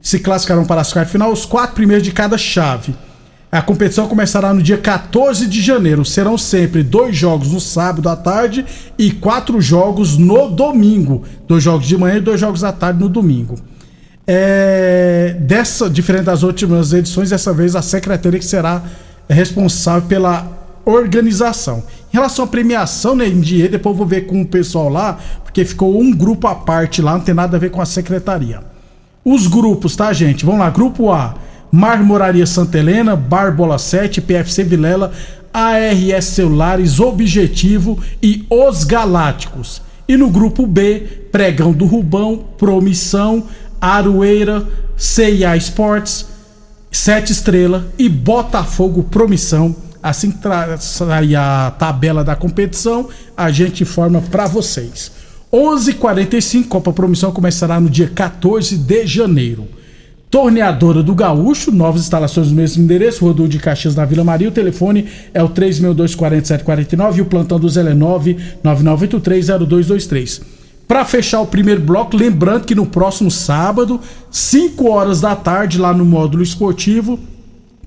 Se 0.00 0.18
classificarão 0.18 0.64
para 0.64 0.80
as 0.80 0.92
quartas 0.92 1.12
final 1.12 1.32
os 1.32 1.44
quatro 1.44 1.74
primeiros 1.74 2.04
de 2.04 2.12
cada 2.12 2.36
chave. 2.36 2.94
A 3.50 3.60
competição 3.60 4.08
começará 4.08 4.54
no 4.54 4.62
dia 4.62 4.78
14 4.78 5.46
de 5.46 5.60
janeiro. 5.60 6.04
Serão 6.06 6.38
sempre 6.38 6.82
dois 6.82 7.14
jogos 7.14 7.52
no 7.52 7.60
sábado 7.60 8.08
à 8.08 8.16
tarde 8.16 8.64
e 8.98 9.10
quatro 9.10 9.60
jogos 9.60 10.16
no 10.16 10.48
domingo. 10.48 11.22
Dois 11.46 11.62
jogos 11.62 11.86
de 11.86 11.96
manhã 11.98 12.16
e 12.16 12.20
dois 12.20 12.40
jogos 12.40 12.64
à 12.64 12.72
tarde 12.72 12.98
no 12.98 13.10
domingo. 13.10 13.58
É, 14.26 15.36
dessa, 15.40 15.90
diferente 15.90 16.24
das 16.24 16.42
últimas 16.42 16.92
edições, 16.92 17.28
dessa 17.28 17.52
vez 17.52 17.76
a 17.76 17.82
secretaria 17.82 18.38
que 18.38 18.44
será 18.44 18.82
responsável 19.28 20.08
pela 20.08 20.46
organização. 20.84 21.82
Em 22.12 22.16
relação 22.16 22.44
à 22.44 22.48
premiação, 22.48 23.14
né, 23.14 23.28
dia, 23.28 23.68
depois 23.68 23.94
eu 23.94 23.98
vou 23.98 24.06
ver 24.06 24.26
com 24.26 24.42
o 24.42 24.46
pessoal 24.46 24.88
lá, 24.88 25.18
porque 25.42 25.64
ficou 25.64 26.00
um 26.00 26.10
grupo 26.10 26.46
à 26.46 26.54
parte 26.54 27.00
lá, 27.00 27.12
não 27.14 27.20
tem 27.20 27.34
nada 27.34 27.56
a 27.56 27.60
ver 27.60 27.70
com 27.70 27.80
a 27.80 27.86
secretaria. 27.86 28.60
Os 29.24 29.46
grupos, 29.46 29.94
tá, 29.94 30.12
gente? 30.12 30.44
Vamos 30.44 30.60
lá, 30.60 30.70
grupo 30.70 31.10
A. 31.10 31.34
Marmoraria 31.70 32.44
Santa 32.44 32.78
Helena, 32.78 33.16
Barbola 33.16 33.78
7, 33.78 34.20
PFC 34.20 34.62
Vilela, 34.62 35.10
ARS 35.54 36.24
Celulares, 36.26 37.00
Objetivo 37.00 37.98
e 38.22 38.44
Os 38.50 38.84
Galácticos. 38.84 39.80
E 40.06 40.16
no 40.16 40.28
grupo 40.28 40.66
B, 40.66 41.26
Pregão 41.30 41.72
do 41.72 41.86
Rubão, 41.86 42.44
Promissão, 42.58 43.44
Aroeira, 43.80 44.66
CIA 44.96 45.56
Sports, 45.56 46.26
Sete 46.92 47.32
Estrela 47.32 47.86
e 47.98 48.06
Botafogo 48.06 49.02
Promissão. 49.04 49.74
Assim 50.02 50.30
que 50.30 50.38
sair 50.78 51.36
a 51.36 51.70
tabela 51.70 52.22
da 52.22 52.36
competição, 52.36 53.08
a 53.36 53.50
gente 53.50 53.82
informa 53.82 54.20
para 54.20 54.46
vocês. 54.46 55.10
11:45 55.50 56.68
Copa 56.68 56.92
Promissão 56.92 57.32
começará 57.32 57.80
no 57.80 57.88
dia 57.88 58.08
14 58.08 58.76
de 58.76 59.06
janeiro. 59.06 59.66
Torneadora 60.30 61.02
do 61.02 61.14
Gaúcho, 61.14 61.72
novas 61.72 62.02
instalações 62.02 62.48
no 62.48 62.56
mesmo 62.56 62.84
endereço, 62.84 63.24
Rodul 63.24 63.48
de 63.48 63.58
Caxias 63.58 63.94
na 63.94 64.04
Vila 64.04 64.24
Maria. 64.24 64.48
O 64.48 64.52
telefone 64.52 65.06
é 65.32 65.42
o 65.42 65.48
3624749 65.48 67.16
e 67.16 67.22
o 67.22 67.26
plantão 67.26 67.58
do 67.58 67.68
Zé 67.68 67.80
é 67.80 67.94
999830223. 67.94 70.61
Para 70.92 71.06
fechar 71.06 71.40
o 71.40 71.46
primeiro 71.46 71.80
bloco, 71.80 72.14
lembrando 72.14 72.66
que 72.66 72.74
no 72.74 72.84
próximo 72.84 73.30
sábado, 73.30 73.98
5 74.30 74.90
horas 74.90 75.22
da 75.22 75.34
tarde, 75.34 75.78
lá 75.78 75.94
no 75.94 76.04
módulo 76.04 76.42
esportivo, 76.42 77.18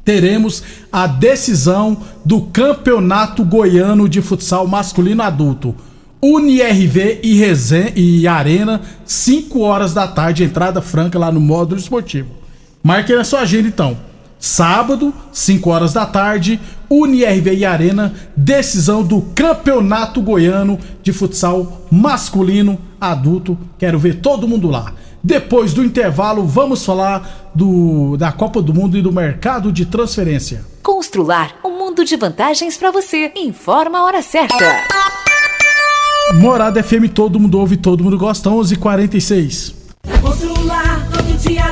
teremos 0.04 0.64
a 0.92 1.06
decisão 1.06 2.00
do 2.26 2.42
Campeonato 2.42 3.46
Goiano 3.46 4.10
de 4.10 4.24
Futsal 4.24 4.66
Masculino 4.66 5.22
Adulto. 5.22 5.76
UniRV 6.20 7.20
e, 7.22 7.38
Resen 7.38 7.94
e 7.96 8.28
Arena, 8.28 8.82
5 9.06 9.60
horas 9.60 9.94
da 9.94 10.08
tarde, 10.08 10.44
entrada 10.44 10.82
franca 10.82 11.20
lá 11.20 11.32
no 11.32 11.40
módulo 11.40 11.80
esportivo. 11.80 12.30
Marque 12.82 13.16
na 13.16 13.24
sua 13.24 13.42
agenda 13.42 13.68
então. 13.68 13.96
Sábado, 14.46 15.12
5 15.32 15.72
horas 15.72 15.92
da 15.92 16.06
tarde, 16.06 16.60
UniRV 16.88 17.56
e 17.56 17.66
Arena, 17.66 18.14
decisão 18.38 19.02
do 19.02 19.24
Campeonato 19.34 20.22
Goiano 20.22 20.78
de 21.02 21.12
Futsal 21.12 21.82
Masculino 21.90 22.78
Adulto. 23.02 23.58
Quero 23.80 23.98
ver 23.98 24.22
todo 24.22 24.48
mundo 24.48 24.70
lá. 24.70 24.94
Depois 25.24 25.74
do 25.74 25.84
intervalo, 25.84 26.46
vamos 26.46 26.86
falar 26.86 27.50
do, 27.56 28.16
da 28.18 28.32
Copa 28.32 28.62
do 28.62 28.72
Mundo 28.72 28.96
e 28.96 29.02
do 29.02 29.12
mercado 29.12 29.72
de 29.72 29.84
transferência. 29.84 30.64
Constrular 30.84 31.56
um 31.66 31.80
mundo 31.80 32.06
de 32.06 32.16
vantagens 32.16 32.78
para 32.78 32.92
você. 32.92 33.32
Informa 33.36 33.98
a 33.98 34.04
hora 34.04 34.22
certa. 34.22 34.64
Morada 36.36 36.84
FM, 36.84 37.10
todo 37.12 37.40
mundo 37.40 37.58
ouve, 37.58 37.78
todo 37.78 38.04
mundo 38.04 38.16
gosta. 38.16 38.52
11:46. 38.52 39.74
Constrular 40.22 41.08
todo 41.12 41.36
dia 41.40 41.72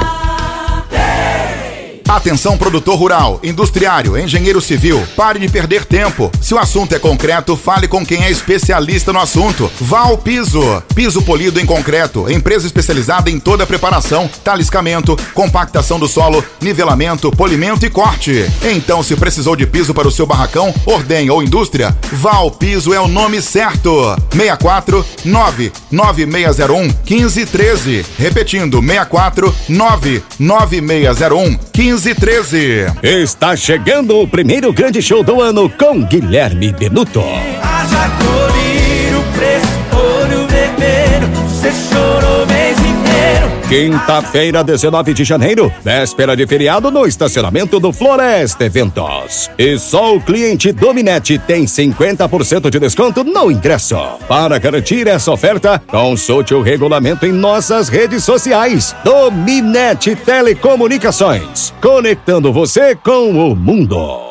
Atenção 2.11 2.57
produtor 2.57 2.99
rural, 2.99 3.39
industriário, 3.41 4.17
engenheiro 4.17 4.59
civil, 4.59 5.01
pare 5.15 5.39
de 5.39 5.47
perder 5.47 5.85
tempo. 5.85 6.29
Se 6.41 6.53
o 6.53 6.59
assunto 6.59 6.93
é 6.93 6.99
concreto, 6.99 7.55
fale 7.55 7.87
com 7.87 8.05
quem 8.05 8.25
é 8.25 8.29
especialista 8.29 9.13
no 9.13 9.19
assunto. 9.19 9.71
Val 9.79 10.17
Piso, 10.17 10.83
piso 10.93 11.21
polido 11.21 11.57
em 11.57 11.65
concreto, 11.65 12.29
empresa 12.29 12.67
especializada 12.67 13.31
em 13.31 13.39
toda 13.39 13.63
a 13.63 13.67
preparação, 13.67 14.29
taliscamento, 14.43 15.17
compactação 15.33 15.97
do 15.97 16.05
solo, 16.05 16.43
nivelamento, 16.59 17.31
polimento 17.31 17.85
e 17.85 17.89
corte. 17.89 18.45
Então, 18.61 19.01
se 19.01 19.15
precisou 19.15 19.55
de 19.55 19.65
piso 19.65 19.93
para 19.93 20.09
o 20.09 20.11
seu 20.11 20.25
barracão, 20.27 20.75
ordem 20.85 21.29
ou 21.29 21.41
indústria, 21.41 21.95
Val 22.11 22.51
Piso 22.51 22.93
é 22.93 22.99
o 22.99 23.07
nome 23.07 23.41
certo. 23.41 24.17
64 24.33 25.05
99601 25.23 26.81
1513. 27.09 28.05
Repetindo, 28.17 28.81
64 28.81 29.55
99601 29.69 31.57
1513. 31.73 32.00
13. 32.01 32.87
Está 33.03 33.55
chegando 33.55 34.19
o 34.19 34.27
primeiro 34.27 34.73
grande 34.73 35.03
show 35.03 35.23
do 35.23 35.39
ano 35.39 35.69
com 35.69 36.01
Guilherme 36.01 36.73
Benuto. 36.73 37.21
Haja 37.21 38.09
colírio, 38.17 39.23
preço, 39.35 39.67
olho 39.95 40.47
vermelho, 40.47 41.27
você 41.47 41.71
chorou 41.71 42.41
inteiro. 42.43 42.60
Quinta-feira, 43.71 44.65
19 44.65 45.13
de 45.13 45.23
janeiro, 45.23 45.71
véspera 45.81 46.35
de 46.35 46.45
feriado 46.45 46.91
no 46.91 47.05
estacionamento 47.05 47.79
do 47.79 47.93
Floresta 47.93 48.65
Eventos. 48.65 49.49
E 49.57 49.79
só 49.79 50.13
o 50.13 50.19
cliente 50.19 50.73
Dominete 50.73 51.39
tem 51.39 51.63
50% 51.63 52.69
de 52.69 52.77
desconto 52.77 53.23
no 53.23 53.49
ingresso. 53.49 53.95
Para 54.27 54.57
garantir 54.57 55.07
essa 55.07 55.31
oferta, 55.31 55.81
consulte 55.87 56.53
o 56.53 56.61
regulamento 56.61 57.25
em 57.25 57.31
nossas 57.31 57.87
redes 57.87 58.25
sociais. 58.25 58.93
Dominete 59.05 60.17
Telecomunicações, 60.17 61.73
conectando 61.81 62.51
você 62.51 62.93
com 62.93 63.29
o 63.29 63.55
mundo. 63.55 64.30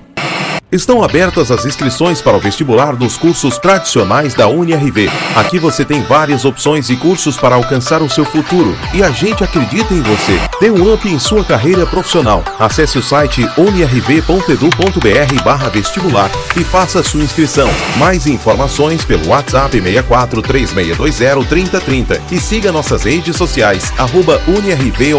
Estão 0.71 1.03
abertas 1.03 1.51
as 1.51 1.65
inscrições 1.65 2.21
para 2.21 2.37
o 2.37 2.39
vestibular 2.39 2.95
dos 2.95 3.17
cursos 3.17 3.57
tradicionais 3.57 4.33
da 4.33 4.47
UniRV. 4.47 5.09
Aqui 5.35 5.59
você 5.59 5.83
tem 5.83 6.01
várias 6.01 6.45
opções 6.45 6.89
e 6.89 6.95
cursos 6.95 7.35
para 7.35 7.55
alcançar 7.55 8.01
o 8.01 8.09
seu 8.09 8.23
futuro. 8.23 8.73
E 8.93 9.03
a 9.03 9.11
gente 9.11 9.43
acredita 9.43 9.93
em 9.93 10.01
você. 10.01 10.39
Dê 10.61 10.71
um 10.71 10.93
up 10.93 11.05
em 11.05 11.19
sua 11.19 11.43
carreira 11.43 11.85
profissional. 11.85 12.41
Acesse 12.57 12.97
o 12.97 13.03
site 13.03 13.41
unirv.edu.br 13.57 15.43
vestibular 15.73 16.31
e 16.57 16.63
faça 16.63 17.03
sua 17.03 17.21
inscrição. 17.21 17.69
Mais 17.97 18.25
informações 18.25 19.03
pelo 19.03 19.27
WhatsApp 19.27 19.71
64 19.77 20.41
3620 20.41 21.49
3030 21.49 22.21
e 22.31 22.39
siga 22.39 22.71
nossas 22.71 23.03
redes 23.03 23.35
sociais, 23.35 23.91
arroba 23.97 24.41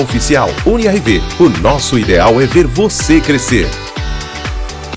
Oficial. 0.00 0.48
UniRV, 0.64 1.22
o 1.38 1.50
nosso 1.60 1.98
ideal 1.98 2.40
é 2.40 2.46
ver 2.46 2.66
você 2.66 3.20
crescer. 3.20 3.68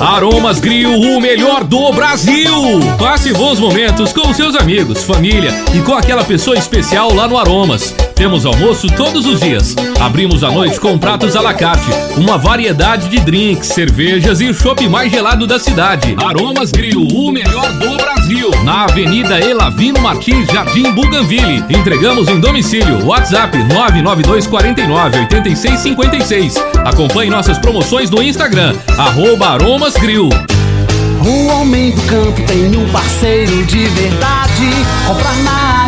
Aromas 0.00 0.60
Grill, 0.60 0.92
o 0.92 1.20
melhor 1.20 1.64
do 1.64 1.90
Brasil. 1.92 2.52
Passe 2.98 3.32
bons 3.32 3.58
momentos 3.58 4.12
com 4.12 4.32
seus 4.34 4.54
amigos, 4.54 5.02
família 5.02 5.50
e 5.74 5.80
com 5.80 5.94
aquela 5.94 6.22
pessoa 6.22 6.56
especial 6.56 7.14
lá 7.14 7.26
no 7.26 7.38
Aromas. 7.38 7.94
Temos 8.14 8.44
almoço 8.44 8.88
todos 8.88 9.26
os 9.26 9.40
dias. 9.40 9.74
Abrimos 9.98 10.44
à 10.44 10.50
noite 10.50 10.78
com 10.78 10.98
pratos 10.98 11.34
à 11.34 11.40
la 11.40 11.54
carte, 11.54 11.86
uma 12.16 12.36
variedade 12.36 13.08
de 13.08 13.18
drinks, 13.20 13.68
cervejas 13.68 14.40
e 14.40 14.48
o 14.48 14.54
chopp 14.54 14.86
mais 14.88 15.10
gelado 15.10 15.46
da 15.46 15.58
cidade. 15.58 16.14
Aromas 16.18 16.70
Grill, 16.70 17.06
o 17.14 17.32
melhor 17.32 17.72
do 17.72 17.96
Brasil. 17.96 18.15
Na 18.64 18.84
Avenida 18.84 19.38
Elavino 19.38 20.00
Martins, 20.00 20.48
Jardim 20.48 20.90
Buganville. 20.92 21.64
Entregamos 21.70 22.28
em 22.28 22.40
domicílio. 22.40 23.06
WhatsApp 23.06 23.56
99249 23.56 25.18
8656. 25.20 26.54
Acompanhe 26.84 27.30
nossas 27.30 27.58
promoções 27.58 28.10
no 28.10 28.20
Instagram, 28.22 28.74
arroba 28.98 29.50
Aromas. 29.50 29.94
O 29.94 31.46
homem 31.46 31.92
do 31.92 32.02
campo 32.02 32.42
tem 32.42 32.76
um 32.76 32.88
parceiro 32.90 33.64
de 33.64 33.86
verdade. 33.86 34.70
Comprar 35.06 35.36
na 35.36 35.65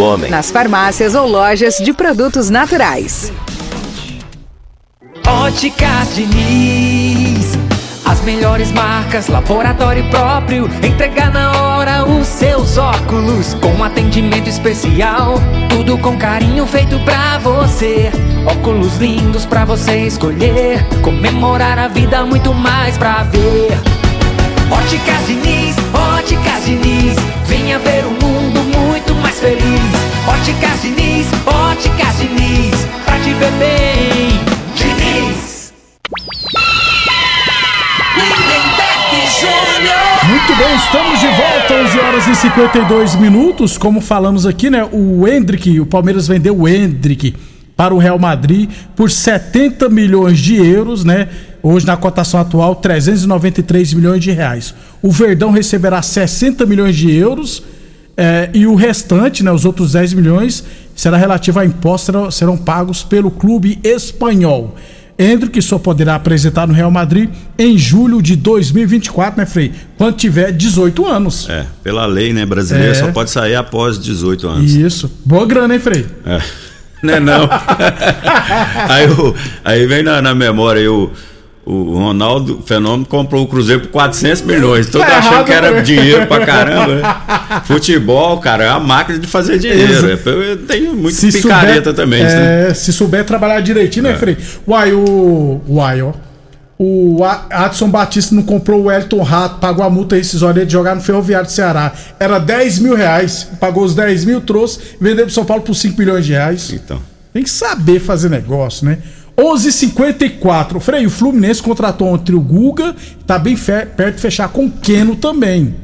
homem. 0.00 0.30
Nas 0.30 0.50
farmácias 0.50 1.14
ou 1.14 1.26
lojas 1.26 1.76
de 1.76 1.92
produtos 1.92 2.50
naturais. 2.50 3.32
Óticas 5.26 6.14
Diniz. 6.14 7.58
As 8.04 8.22
melhores 8.22 8.72
marcas, 8.72 9.28
laboratório 9.28 10.02
próprio. 10.08 10.70
Entregar 10.82 11.30
na 11.30 11.52
hora 11.52 12.04
os 12.06 12.26
seus 12.26 12.78
óculos. 12.78 13.52
Com 13.54 13.84
atendimento 13.84 14.48
especial. 14.48 15.34
Tudo 15.68 15.98
com 15.98 16.16
carinho 16.16 16.66
feito 16.66 16.98
pra 17.00 17.38
você. 17.38 18.10
Óculos 18.46 18.96
lindos 18.96 19.44
pra 19.44 19.66
você 19.66 20.06
escolher. 20.06 20.82
Comemorar 21.02 21.78
a 21.78 21.88
vida, 21.88 22.24
muito 22.24 22.54
mais 22.54 22.96
pra 22.96 23.24
ver. 23.24 23.78
Óticas 24.70 25.26
Diniz, 25.26 25.76
Óticas 25.92 26.64
Diniz. 26.64 27.16
Venha 27.44 27.78
ver 27.78 28.04
um 28.06 28.12
mundo 28.12 28.60
muito 28.78 29.14
mais 29.16 29.38
feliz. 29.38 29.77
Óticas 30.28 30.82
Diniz, 30.82 31.26
Óticas 31.46 32.18
Diniz. 32.18 32.86
Pra 33.04 33.18
te 33.20 33.32
ver 33.32 33.50
bem. 33.52 34.28
Muito 40.28 40.56
bem, 40.56 40.76
estamos 40.76 41.20
de 41.20 41.26
volta, 41.28 41.74
11 41.86 41.98
horas 42.00 42.26
e 42.26 42.34
52 42.34 43.14
minutos. 43.14 43.78
Como 43.78 44.02
falamos 44.02 44.44
aqui, 44.44 44.68
né? 44.68 44.86
O 44.92 45.26
Hendrick, 45.26 45.80
o 45.80 45.86
Palmeiras 45.86 46.28
vendeu 46.28 46.58
o 46.58 46.68
Hendrick 46.68 47.34
para 47.74 47.94
o 47.94 47.98
Real 47.98 48.18
Madrid 48.18 48.68
por 48.94 49.10
70 49.10 49.88
milhões 49.88 50.38
de 50.38 50.56
euros, 50.56 51.04
né? 51.04 51.28
Hoje 51.62 51.86
na 51.86 51.96
cotação 51.96 52.38
atual, 52.38 52.76
393 52.76 53.94
milhões 53.94 54.22
de 54.22 54.32
reais. 54.32 54.74
O 55.00 55.10
Verdão 55.10 55.50
receberá 55.50 56.02
60 56.02 56.66
milhões 56.66 56.94
de 56.94 57.10
euros 57.14 57.62
eh, 58.18 58.50
e 58.52 58.66
o 58.66 58.74
restante, 58.74 59.42
né, 59.42 59.50
os 59.50 59.64
outros 59.64 59.92
10 59.92 60.12
milhões, 60.12 60.62
será 60.94 61.16
relativo 61.16 61.58
a 61.60 61.64
impostos, 61.64 62.04
serão, 62.06 62.30
serão 62.30 62.56
pagos 62.58 63.02
pelo 63.02 63.30
clube 63.30 63.78
espanhol. 63.82 64.74
Hendrick 65.20 65.60
só 65.62 65.78
poderá 65.78 66.14
apresentar 66.14 66.66
no 66.68 66.72
Real 66.74 66.90
Madrid 66.92 67.28
em 67.58 67.76
julho 67.76 68.20
de 68.22 68.36
2024, 68.36 69.40
né, 69.40 69.46
Frei? 69.46 69.72
Quando 69.96 70.14
tiver 70.16 70.52
18 70.52 71.06
anos. 71.06 71.48
É, 71.50 71.66
pela 71.82 72.06
lei, 72.06 72.32
né, 72.32 72.44
brasileira, 72.46 72.92
É. 72.92 72.94
só 72.94 73.10
pode 73.10 73.30
sair 73.30 73.56
após 73.56 73.98
18 73.98 74.46
anos. 74.46 74.72
Isso. 74.74 75.10
Boa 75.24 75.44
grana, 75.46 75.74
hein, 75.74 75.80
Frei? 75.80 76.06
É. 76.26 76.40
Não 77.02 77.14
é 77.14 77.20
não. 77.22 77.48
aí, 78.88 79.08
o- 79.10 79.34
aí 79.64 79.86
vem 79.86 80.02
na, 80.02 80.20
na 80.20 80.34
memória 80.34 80.80
aí 80.82 80.88
o, 81.70 81.98
Ronaldo 81.98 82.60
Fenômeno 82.64 83.04
comprou 83.06 83.44
o 83.44 83.46
Cruzeiro 83.46 83.82
por 83.82 83.88
400 83.90 84.42
milhões. 84.42 84.88
Todo 84.88 85.04
Tá 85.04 85.18
achando 85.18 85.44
que 85.44 85.52
era 85.52 85.70
né? 85.70 85.82
dinheiro 85.82 86.26
pra 86.26 86.44
caramba. 86.46 86.94
né? 86.96 87.02
Futebol, 87.64 88.38
cara, 88.38 88.64
é 88.64 88.70
uma 88.70 88.80
máquina 88.80 89.18
de 89.18 89.26
fazer 89.26 89.58
dinheiro. 89.58 90.06
Eu 90.26 90.56
tenho 90.66 90.94
muito 90.94 91.14
Se 91.16 91.30
picareta 91.32 91.74
souber- 91.90 91.94
também. 91.94 92.22
né? 92.24 92.68
é, 92.70 92.74
Se 92.74 92.92
souber 92.92 93.24
trabalhar 93.24 93.60
direitinho, 93.60 94.04
né, 94.04 94.12
É. 94.12 94.16
Frei? 94.16 94.36
Uai, 94.66 94.92
o. 94.92 95.60
Uai, 95.68 96.00
ó. 96.02 96.12
o 96.78 97.24
Adson 97.50 97.88
Batista 97.90 98.34
não 98.34 98.42
comprou 98.44 98.84
o 98.84 98.90
Elton 98.92 99.22
Rato, 99.22 99.58
pagou 99.58 99.84
a 99.84 99.90
multa 99.90 100.14
rescisória 100.16 100.64
de 100.64 100.72
jogar 100.72 100.94
no 100.94 101.00
Ferroviário 101.02 101.46
do 101.46 101.52
Ceará. 101.52 101.92
Era 102.20 102.38
10 102.38 102.78
mil 102.78 102.94
reais, 102.94 103.48
pagou 103.60 103.82
os 103.84 103.94
10 103.96 104.24
mil, 104.24 104.40
trouxe, 104.40 104.78
vendeu 105.00 105.24
pro 105.24 105.34
São 105.34 105.44
Paulo 105.44 105.62
por 105.64 105.74
5 105.74 105.98
milhões 105.98 106.24
de 106.24 106.32
reais. 106.32 106.72
Então. 106.72 107.00
Tem 107.32 107.42
que 107.42 107.50
saber 107.50 108.00
fazer 108.00 108.30
negócio, 108.30 108.86
né? 108.86 108.98
11:54. 109.38 110.80
Frei, 110.80 111.06
o 111.06 111.10
Fluminense 111.10 111.62
contratou 111.62 112.08
ontem 112.08 112.34
o 112.34 112.40
Guga, 112.40 112.94
tá 113.26 113.38
bem 113.38 113.56
perto 113.56 114.16
de 114.16 114.20
fechar 114.20 114.48
com 114.48 114.66
o 114.66 114.70
Keno 114.70 115.14
também. 115.14 115.74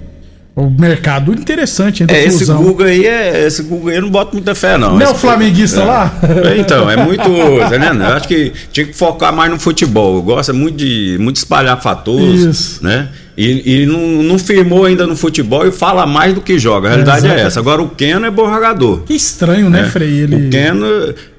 O 0.57 0.71
mercado 0.71 1.33
interessante 1.33 2.05
ainda. 2.05 2.15
É, 2.15 2.27
esse 2.27 2.45
Google 2.45 2.87
aí 2.87 3.05
é. 3.05 3.45
Esse 3.45 3.63
Google 3.65 3.89
aí 3.89 3.97
eu 3.97 4.03
não 4.03 4.11
boto 4.11 4.35
muita 4.35 4.55
fé, 4.55 4.79
não. 4.79 4.97
Não 4.97 5.05
é 5.05 5.11
o 5.11 5.15
flamenguista 5.15 5.81
é. 5.81 5.85
lá? 5.85 6.15
Então, 6.57 6.89
é 6.89 6.97
muito. 6.97 7.25
Tá 7.59 7.69
vendo? 7.69 8.03
Eu 8.03 8.13
acho 8.13 8.29
que 8.29 8.53
tinha 8.73 8.87
que 8.87 8.93
focar 8.93 9.35
mais 9.35 9.51
no 9.51 9.59
futebol. 9.59 10.23
Gosta 10.23 10.53
muito 10.53 10.77
de 10.77 11.17
muito 11.21 11.37
espalhar 11.37 11.81
fatores. 11.83 12.43
Isso. 12.43 12.85
né? 12.85 13.09
E, 13.37 13.83
e 13.83 13.87
não, 13.87 14.23
não, 14.23 14.39
firmou 14.39 14.85
ainda 14.85 15.07
no 15.07 15.17
futebol 15.17 15.67
e 15.67 15.73
fala 15.73 16.07
mais 16.07 16.35
do 16.35 16.41
que 16.41 16.57
joga. 16.59 16.89
A 16.89 16.91
realidade 16.93 17.27
é, 17.27 17.31
é 17.31 17.41
essa. 17.41 17.59
Agora 17.59 17.83
o 17.83 17.89
Keno 17.89 18.25
é 18.25 18.31
bom 18.31 18.49
jogador. 18.53 19.03
Que 19.03 19.15
estranho, 19.15 19.69
né, 19.69 19.81
é. 19.81 19.85
Frei? 19.85 20.21
Ele... 20.21 20.37
O 20.37 20.51
Keno, 20.51 20.87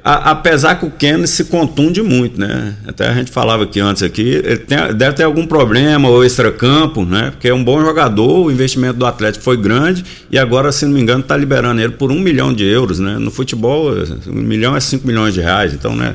a, 0.04 0.32
apesar 0.32 0.76
que 0.76 0.86
o 0.86 0.92
Keno 0.92 1.26
se 1.26 1.46
contunde 1.46 2.02
muito, 2.02 2.38
né? 2.38 2.74
Até 2.86 3.08
a 3.08 3.14
gente 3.14 3.32
falava 3.32 3.64
aqui 3.64 3.80
antes 3.80 4.04
aqui, 4.04 4.42
ele 4.44 4.58
tem, 4.58 4.78
deve 4.94 5.14
ter 5.14 5.24
algum 5.24 5.48
problema 5.48 6.10
ou 6.10 6.26
extracampo, 6.26 7.06
né? 7.06 7.32
Porque 7.32 7.48
é 7.48 7.54
um 7.54 7.64
bom 7.64 7.80
jogador, 7.80 8.46
o 8.46 8.52
investimento 8.52 9.00
do 9.00 9.06
Atlético 9.06 9.44
foi 9.44 9.56
grande 9.56 10.04
e 10.30 10.38
agora, 10.38 10.74
se 10.74 10.86
não 10.86 10.94
me 10.94 11.02
engano, 11.02 11.22
está 11.22 11.38
liberando 11.38 11.80
ele 11.80 11.94
por 11.94 12.12
um 12.12 12.20
milhão 12.20 12.54
de 12.54 12.66
euros, 12.66 13.00
né? 13.00 13.18
No 13.18 13.32
futebol, 13.32 13.90
um 14.28 14.42
milhão 14.42 14.76
é 14.76 14.82
cinco 14.82 15.08
milhões 15.08 15.34
de 15.34 15.40
reais, 15.40 15.74
então, 15.74 15.96
né? 15.96 16.14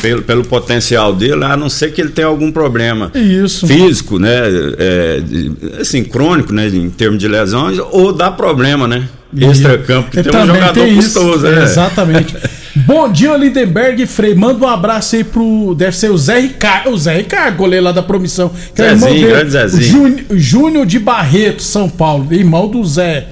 Pelo, 0.00 0.22
pelo 0.22 0.44
potencial 0.44 1.14
dele, 1.14 1.44
a 1.44 1.56
não 1.56 1.68
ser 1.68 1.92
que 1.92 2.00
ele 2.00 2.10
tenha 2.10 2.28
algum 2.28 2.50
problema 2.50 3.10
Isso. 3.14 3.66
físico, 3.66 4.18
né? 4.18 4.30
É, 4.78 5.22
assim, 5.80 6.02
crônico, 6.02 6.52
né? 6.52 6.68
Em 6.68 6.90
termos 6.90 7.18
de 7.18 7.28
lesões, 7.28 7.78
ou 7.90 8.12
dá 8.12 8.30
problema, 8.30 8.88
né? 8.88 9.08
Extra-campo, 9.36 10.10
que 10.10 10.22
tem 10.22 10.34
um 10.34 10.46
jogador 10.46 10.84
tem 10.84 10.96
custoso, 10.96 11.46
né? 11.46 11.62
Exatamente. 11.62 12.34
Bom 12.74 13.10
dia, 13.10 13.36
Lindenberg 13.36 14.06
Frei. 14.06 14.34
Manda 14.34 14.64
um 14.64 14.68
abraço 14.68 15.16
aí 15.16 15.24
pro. 15.24 15.74
Deve 15.76 15.96
ser 15.96 16.10
o 16.10 16.16
Zé 16.16 16.40
Ricardo. 16.40 16.90
O 16.90 16.98
Zé 16.98 17.16
Ricardo, 17.16 17.56
goleiro 17.56 17.84
lá 17.84 17.92
da 17.92 18.02
promissão. 18.02 18.50
Que 18.74 18.82
é 18.82 18.94
Zezinho, 18.94 19.26
é 19.26 19.30
grande 19.30 19.50
Zezinho. 19.50 20.26
Júnior 20.30 20.86
de 20.86 20.98
Barreto, 20.98 21.62
São 21.62 21.88
Paulo. 21.88 22.32
Irmão 22.32 22.68
do 22.68 22.84
Zé 22.84 23.26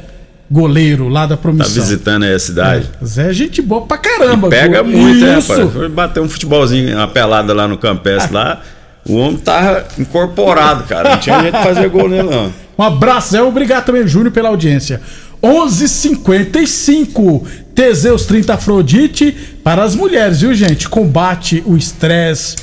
goleiro 0.51 1.09
lá 1.09 1.27
da 1.27 1.37
promissão. 1.37 1.75
Tá 1.75 1.81
visitando 1.81 2.25
aí 2.25 2.35
a 2.35 2.39
cidade. 2.39 2.91
É, 3.01 3.05
Zé 3.05 3.31
é 3.31 3.33
gente 3.33 3.61
boa 3.61 3.83
pra 3.83 3.99
caramba. 3.99 4.49
E 4.49 4.51
pega 4.51 4.83
muito, 4.83 5.21
né, 5.21 5.35
rapaz? 5.35 5.73
Foi 5.73 5.89
bater 5.89 6.21
um 6.21 6.29
futebolzinho, 6.29 6.97
uma 6.97 7.09
pelada 7.09 7.53
lá 7.53 7.69
no 7.69 7.77
Campestre 7.77 8.35
lá. 8.35 8.63
O 9.07 9.17
homem 9.17 9.39
tava 9.39 9.87
incorporado, 9.99 10.85
cara. 10.85 11.11
Não 11.11 11.19
tinha 11.19 11.41
jeito 11.41 11.57
de 11.57 11.63
fazer 11.63 11.89
gol 11.89 12.09
nele, 12.09 12.29
não. 12.29 12.53
Um 12.79 12.83
abraço, 12.83 13.33
Zé. 13.33 13.43
Obrigado 13.43 13.87
também, 13.87 14.07
Júnior, 14.07 14.33
pela 14.33 14.49
audiência. 14.49 15.01
11:55 15.43 17.45
Teseus 17.75 18.27
30 18.27 18.55
Afrodite 18.55 19.33
para 19.63 19.85
as 19.85 19.95
mulheres, 19.95 20.41
viu, 20.41 20.53
gente? 20.53 20.89
Combate 20.89 21.63
o 21.65 21.77
estresse 21.77 22.57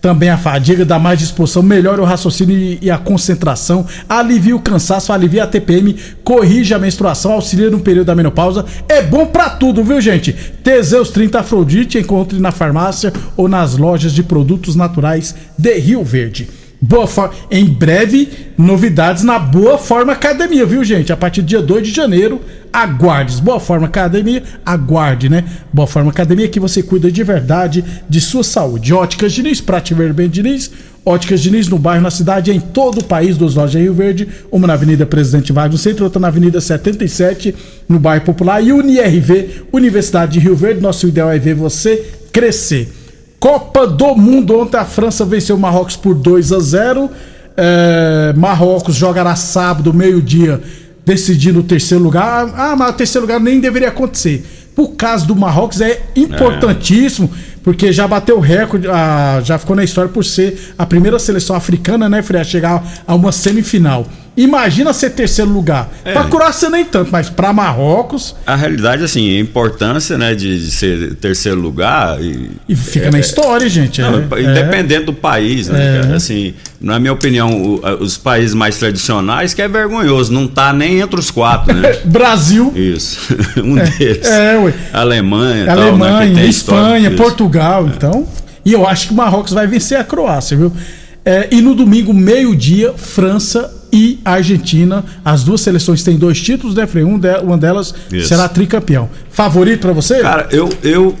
também 0.00 0.28
a 0.28 0.38
fadiga, 0.38 0.84
dá 0.84 0.98
mais 0.98 1.18
disposição, 1.18 1.62
melhora 1.62 2.00
o 2.00 2.04
raciocínio 2.04 2.78
e 2.80 2.90
a 2.90 2.98
concentração, 2.98 3.86
alivia 4.08 4.54
o 4.54 4.60
cansaço, 4.60 5.12
alivia 5.12 5.44
a 5.44 5.46
TPM, 5.46 5.96
corrige 6.22 6.74
a 6.74 6.78
menstruação, 6.78 7.32
auxilia 7.32 7.70
no 7.70 7.80
período 7.80 8.06
da 8.06 8.14
menopausa. 8.14 8.64
É 8.88 9.02
bom 9.02 9.26
para 9.26 9.50
tudo, 9.50 9.82
viu, 9.82 10.00
gente? 10.00 10.32
Teseus 10.32 11.10
30 11.10 11.40
Afrodite, 11.40 11.98
encontre 11.98 12.38
na 12.38 12.52
farmácia 12.52 13.12
ou 13.36 13.48
nas 13.48 13.76
lojas 13.76 14.12
de 14.12 14.22
produtos 14.22 14.76
naturais 14.76 15.34
de 15.58 15.78
Rio 15.78 16.04
Verde. 16.04 16.65
Boa 16.80 17.06
Forma. 17.06 17.34
Em 17.50 17.64
breve, 17.64 18.28
novidades 18.56 19.22
na 19.22 19.38
Boa 19.38 19.78
Forma 19.78 20.12
Academia, 20.12 20.66
viu, 20.66 20.84
gente? 20.84 21.12
A 21.12 21.16
partir 21.16 21.42
do 21.42 21.46
dia 21.46 21.62
2 21.62 21.88
de 21.88 21.94
janeiro, 21.94 22.40
aguarde. 22.72 23.40
Boa 23.40 23.58
Forma 23.58 23.86
Academia, 23.86 24.42
aguarde, 24.64 25.28
né? 25.28 25.44
Boa 25.72 25.86
Forma 25.86 26.10
Academia 26.10 26.48
que 26.48 26.60
você 26.60 26.82
cuida 26.82 27.10
de 27.10 27.22
verdade 27.22 27.84
de 28.08 28.20
sua 28.20 28.44
saúde. 28.44 28.92
Óticas 28.92 29.32
Diniz, 29.32 29.60
pra 29.60 29.80
te 29.80 29.94
ver 29.94 30.12
bem, 30.12 30.28
Diniz. 30.28 30.70
Óticas 31.04 31.40
Diniz 31.40 31.68
no 31.68 31.78
bairro, 31.78 32.02
na 32.02 32.10
cidade, 32.10 32.50
em 32.50 32.60
todo 32.60 32.98
o 32.98 33.04
país, 33.04 33.38
dos 33.38 33.54
lojas 33.54 33.80
Rio 33.80 33.94
Verde. 33.94 34.28
Uma 34.50 34.66
na 34.66 34.74
Avenida 34.74 35.06
Presidente 35.06 35.52
Vargas 35.52 35.72
no 35.72 35.78
centro, 35.78 36.04
outra 36.04 36.20
na 36.20 36.28
Avenida 36.28 36.60
77, 36.60 37.54
no 37.88 37.98
bairro 37.98 38.24
Popular. 38.24 38.60
E 38.60 38.72
UniRV, 38.72 39.66
Universidade 39.72 40.32
de 40.32 40.40
Rio 40.40 40.56
Verde. 40.56 40.80
Nosso 40.80 41.06
ideal 41.06 41.30
é 41.30 41.38
ver 41.38 41.54
você 41.54 42.04
crescer. 42.32 42.92
Copa 43.38 43.86
do 43.86 44.14
Mundo. 44.14 44.58
Ontem 44.58 44.76
a 44.76 44.84
França 44.84 45.24
venceu 45.24 45.56
o 45.56 45.58
Marrocos 45.58 45.96
por 45.96 46.14
2 46.14 46.52
a 46.52 46.60
0. 46.60 47.10
É, 47.56 48.34
Marrocos 48.36 48.94
jogará 48.94 49.34
sábado, 49.34 49.92
meio-dia, 49.94 50.60
decidindo 51.04 51.60
o 51.60 51.62
terceiro 51.62 52.02
lugar. 52.02 52.52
Ah, 52.56 52.74
mas 52.76 52.90
o 52.90 52.92
terceiro 52.94 53.26
lugar 53.26 53.40
nem 53.40 53.60
deveria 53.60 53.88
acontecer. 53.88 54.44
Por 54.74 54.88
causa 54.88 55.26
do 55.26 55.34
Marrocos 55.34 55.80
é 55.80 56.02
importantíssimo, 56.14 57.30
é. 57.32 57.56
porque 57.62 57.92
já 57.92 58.06
bateu 58.06 58.36
o 58.36 58.40
recorde, 58.40 58.86
já 59.42 59.56
ficou 59.56 59.74
na 59.74 59.82
história 59.82 60.10
por 60.10 60.22
ser 60.22 60.74
a 60.76 60.84
primeira 60.84 61.18
seleção 61.18 61.56
africana, 61.56 62.10
né, 62.10 62.20
Fred, 62.20 62.42
a 62.42 62.44
chegar 62.44 62.84
a 63.06 63.14
uma 63.14 63.32
semifinal. 63.32 64.06
Imagina 64.36 64.92
ser 64.92 65.10
terceiro 65.10 65.50
lugar. 65.50 65.90
É. 66.04 66.12
Pra 66.12 66.24
Croácia 66.24 66.68
nem 66.68 66.84
tanto, 66.84 67.10
mas 67.10 67.30
para 67.30 67.52
Marrocos. 67.54 68.36
A 68.46 68.54
realidade, 68.54 69.02
assim, 69.02 69.34
a 69.34 69.40
importância, 69.40 70.18
né, 70.18 70.34
de, 70.34 70.58
de 70.62 70.70
ser 70.70 71.14
terceiro 71.14 71.58
lugar. 71.58 72.20
E, 72.22 72.50
e 72.68 72.76
fica 72.76 73.06
é, 73.06 73.10
na 73.10 73.18
história, 73.18 73.66
gente. 73.68 74.02
Não, 74.02 74.18
é, 74.18 74.42
independente 74.42 75.06
do 75.06 75.14
país, 75.14 75.68
né? 75.68 76.02
É. 76.10 76.14
Assim, 76.14 76.52
na 76.78 76.98
minha 76.98 77.14
opinião, 77.14 77.50
o, 77.50 77.80
os 78.00 78.18
países 78.18 78.52
mais 78.52 78.76
tradicionais, 78.76 79.54
que 79.54 79.62
é 79.62 79.68
vergonhoso, 79.68 80.30
não 80.30 80.46
tá 80.46 80.70
nem 80.70 81.00
entre 81.00 81.18
os 81.18 81.30
quatro, 81.30 81.72
né? 81.72 81.96
Brasil. 82.04 82.70
Isso. 82.76 83.34
um 83.64 83.78
é, 83.78 83.84
deles. 83.84 84.26
É, 84.26 84.58
ué. 84.58 84.74
Alemanha, 84.92 85.72
Alemanha, 85.72 86.26
tal, 86.26 86.34
né, 86.34 86.46
Espanha, 86.46 87.10
Portugal, 87.12 87.86
então. 87.86 88.28
E 88.66 88.72
eu 88.72 88.86
acho 88.86 89.08
que 89.08 89.12
o 89.14 89.16
Marrocos 89.16 89.52
vai 89.52 89.66
vencer 89.66 89.98
a 89.98 90.04
Croácia, 90.04 90.56
viu? 90.56 90.72
É, 91.24 91.48
e 91.50 91.60
no 91.60 91.74
domingo, 91.74 92.12
meio-dia, 92.12 92.92
França 92.96 93.75
e 93.96 94.20
Argentina. 94.22 95.02
As 95.24 95.42
duas 95.42 95.62
seleções 95.62 96.04
têm 96.04 96.18
dois 96.18 96.38
títulos, 96.38 96.76
né, 96.76 96.86
Frei? 96.86 97.02
Um 97.02 97.18
de, 97.18 97.34
uma 97.38 97.56
delas 97.56 97.94
Isso. 98.12 98.28
será 98.28 98.46
tricampeão. 98.46 99.08
Favorito 99.30 99.80
para 99.80 99.94
você? 99.94 100.20
Cara, 100.20 100.46
eu, 100.50 100.68
eu 100.82 101.16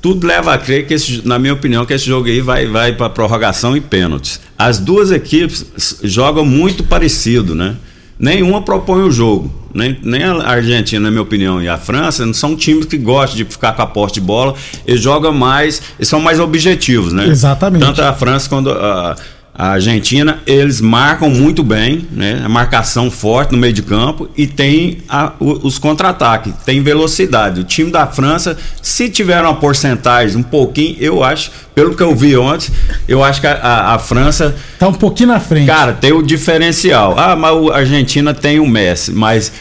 tudo 0.00 0.26
leva 0.26 0.54
a 0.54 0.58
crer 0.58 0.86
que, 0.86 0.94
esse, 0.94 1.20
na 1.26 1.38
minha 1.38 1.52
opinião, 1.52 1.84
que 1.84 1.92
esse 1.92 2.06
jogo 2.06 2.26
aí 2.26 2.40
vai, 2.40 2.66
vai 2.66 2.94
para 2.94 3.10
prorrogação 3.10 3.76
e 3.76 3.80
pênaltis. 3.80 4.40
As 4.58 4.78
duas 4.78 5.12
equipes 5.12 5.66
jogam 6.02 6.46
muito 6.46 6.82
parecido, 6.82 7.54
né? 7.54 7.76
Nenhuma 8.18 8.62
propõe 8.62 9.02
o 9.02 9.10
jogo. 9.10 9.52
Nem, 9.74 9.98
nem 10.02 10.22
a 10.22 10.48
Argentina, 10.48 11.02
na 11.02 11.10
minha 11.10 11.22
opinião, 11.22 11.60
e 11.60 11.68
a 11.68 11.76
França 11.76 12.24
não 12.24 12.32
são 12.32 12.56
times 12.56 12.86
que 12.86 12.96
gostam 12.96 13.36
de 13.36 13.44
ficar 13.44 13.72
com 13.72 13.82
a 13.82 13.86
posse 13.86 14.14
de 14.14 14.20
bola. 14.20 14.54
Eles 14.86 15.02
jogam 15.02 15.32
mais, 15.32 15.82
eles 15.98 16.08
são 16.08 16.20
mais 16.20 16.40
objetivos, 16.40 17.12
né? 17.12 17.26
Exatamente. 17.26 17.84
Tanto 17.84 18.00
a 18.00 18.14
França 18.14 18.48
quanto 18.48 18.70
a, 18.70 19.16
a 19.56 19.68
Argentina, 19.68 20.40
eles 20.48 20.80
marcam 20.80 21.30
muito 21.30 21.62
bem, 21.62 22.08
né? 22.10 22.42
A 22.44 22.48
marcação 22.48 23.08
forte 23.08 23.52
no 23.52 23.58
meio 23.58 23.72
de 23.72 23.82
campo 23.82 24.28
e 24.36 24.48
tem 24.48 24.98
a, 25.08 25.32
os 25.38 25.78
contra-ataques, 25.78 26.52
tem 26.66 26.82
velocidade. 26.82 27.60
O 27.60 27.64
time 27.64 27.88
da 27.88 28.04
França, 28.04 28.56
se 28.82 29.08
tiver 29.08 29.40
uma 29.40 29.54
porcentagem 29.54 30.38
um 30.38 30.42
pouquinho, 30.42 30.96
eu 30.98 31.22
acho, 31.22 31.52
pelo 31.72 31.94
que 31.94 32.02
eu 32.02 32.16
vi 32.16 32.36
ontem, 32.36 32.72
eu 33.06 33.22
acho 33.22 33.40
que 33.40 33.46
a, 33.46 33.52
a, 33.52 33.94
a 33.94 33.98
França. 34.00 34.56
Tá 34.76 34.88
um 34.88 34.92
pouquinho 34.92 35.28
na 35.28 35.38
frente. 35.38 35.66
Cara, 35.66 35.92
tem 35.92 36.12
o 36.12 36.20
diferencial. 36.20 37.14
Ah, 37.16 37.36
mas 37.36 37.70
a 37.70 37.76
Argentina 37.76 38.34
tem 38.34 38.58
o 38.58 38.66
Messi, 38.66 39.12
mas 39.12 39.52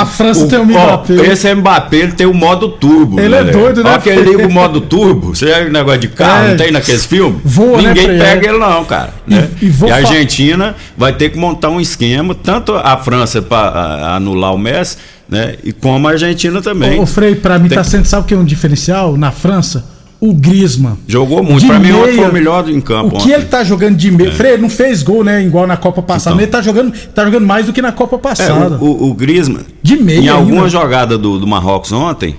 a 0.00 0.06
França 0.06 0.44
o, 0.44 0.48
tem 0.48 0.58
o 0.58 0.64
Mbappé. 0.64 1.14
Ó, 1.18 1.24
esse 1.24 1.54
Mbappé 1.54 1.96
ele 1.96 2.12
tem 2.12 2.26
o 2.26 2.34
modo 2.34 2.68
turbo. 2.68 3.20
Ele 3.20 3.34
é 3.34 3.44
doido, 3.44 3.82
né? 3.82 3.90
Olha 3.90 3.98
que 4.00 4.08
ele 4.08 4.30
liga 4.30 4.46
o 4.46 4.52
modo 4.52 4.80
turbo. 4.80 5.34
Você 5.34 5.48
já 5.48 5.60
viu 5.60 5.68
o 5.68 5.72
negócio 5.72 6.00
de 6.00 6.08
carro? 6.08 6.46
É. 6.46 6.48
Não 6.50 6.56
tem 6.56 6.70
naqueles 6.70 7.04
filmes? 7.04 7.40
Voa, 7.44 7.80
né, 7.80 7.88
Ninguém 7.88 8.08
né, 8.08 8.18
pega 8.18 8.48
ele, 8.48 8.58
não, 8.58 8.84
cara. 8.84 9.14
E, 9.26 9.34
né? 9.34 9.48
e, 9.60 9.66
e 9.66 9.90
a 9.90 9.96
Argentina 9.96 10.74
vai 10.96 11.12
ter 11.12 11.30
que 11.30 11.38
montar 11.38 11.70
um 11.70 11.80
esquema, 11.80 12.34
tanto 12.34 12.74
a 12.74 12.96
França 12.96 13.40
para 13.40 14.16
anular 14.16 14.54
o 14.54 14.58
Messi, 14.58 14.96
né? 15.28 15.56
E 15.64 15.72
como 15.72 16.08
a 16.08 16.12
Argentina 16.12 16.60
também. 16.60 17.00
Ô, 17.00 17.06
Frei, 17.06 17.34
para 17.34 17.58
mim 17.58 17.68
tem... 17.68 17.76
tá 17.76 17.84
sendo, 17.84 18.04
sabe 18.04 18.24
o 18.24 18.26
que 18.26 18.34
é 18.34 18.36
um 18.36 18.44
diferencial 18.44 19.16
na 19.16 19.30
França? 19.30 19.94
o 20.24 20.32
Grisman. 20.32 20.96
Jogou 21.06 21.42
muito. 21.42 21.66
Para 21.66 21.78
mim, 21.78 21.92
ontem 21.92 22.14
foi 22.14 22.28
o 22.28 22.32
melhor 22.32 22.68
em 22.70 22.80
campo. 22.80 23.08
O 23.08 23.18
que 23.18 23.24
ontem. 23.24 23.32
ele 23.32 23.44
tá 23.44 23.62
jogando 23.62 23.94
de 23.94 24.10
meia. 24.10 24.28
É. 24.28 24.32
Freire 24.32 24.62
não 24.62 24.70
fez 24.70 25.02
gol, 25.02 25.22
né? 25.22 25.44
Igual 25.44 25.66
na 25.66 25.76
Copa 25.76 26.00
passada. 26.00 26.34
Então. 26.34 26.42
Ele 26.42 26.50
tá 26.50 26.62
jogando, 26.62 26.94
tá 27.14 27.24
jogando 27.26 27.46
mais 27.46 27.66
do 27.66 27.74
que 27.74 27.82
na 27.82 27.92
Copa 27.92 28.16
passada. 28.16 28.76
É, 28.76 28.78
o, 28.78 28.84
o, 28.84 29.10
o 29.10 29.14
Griezmann. 29.14 29.64
De 29.84 29.96
meia. 29.96 30.18
Em 30.18 30.28
alguma 30.28 30.66
jogada 30.66 31.18
do, 31.18 31.38
do 31.38 31.46
Marrocos 31.46 31.92
ontem. 31.92 32.34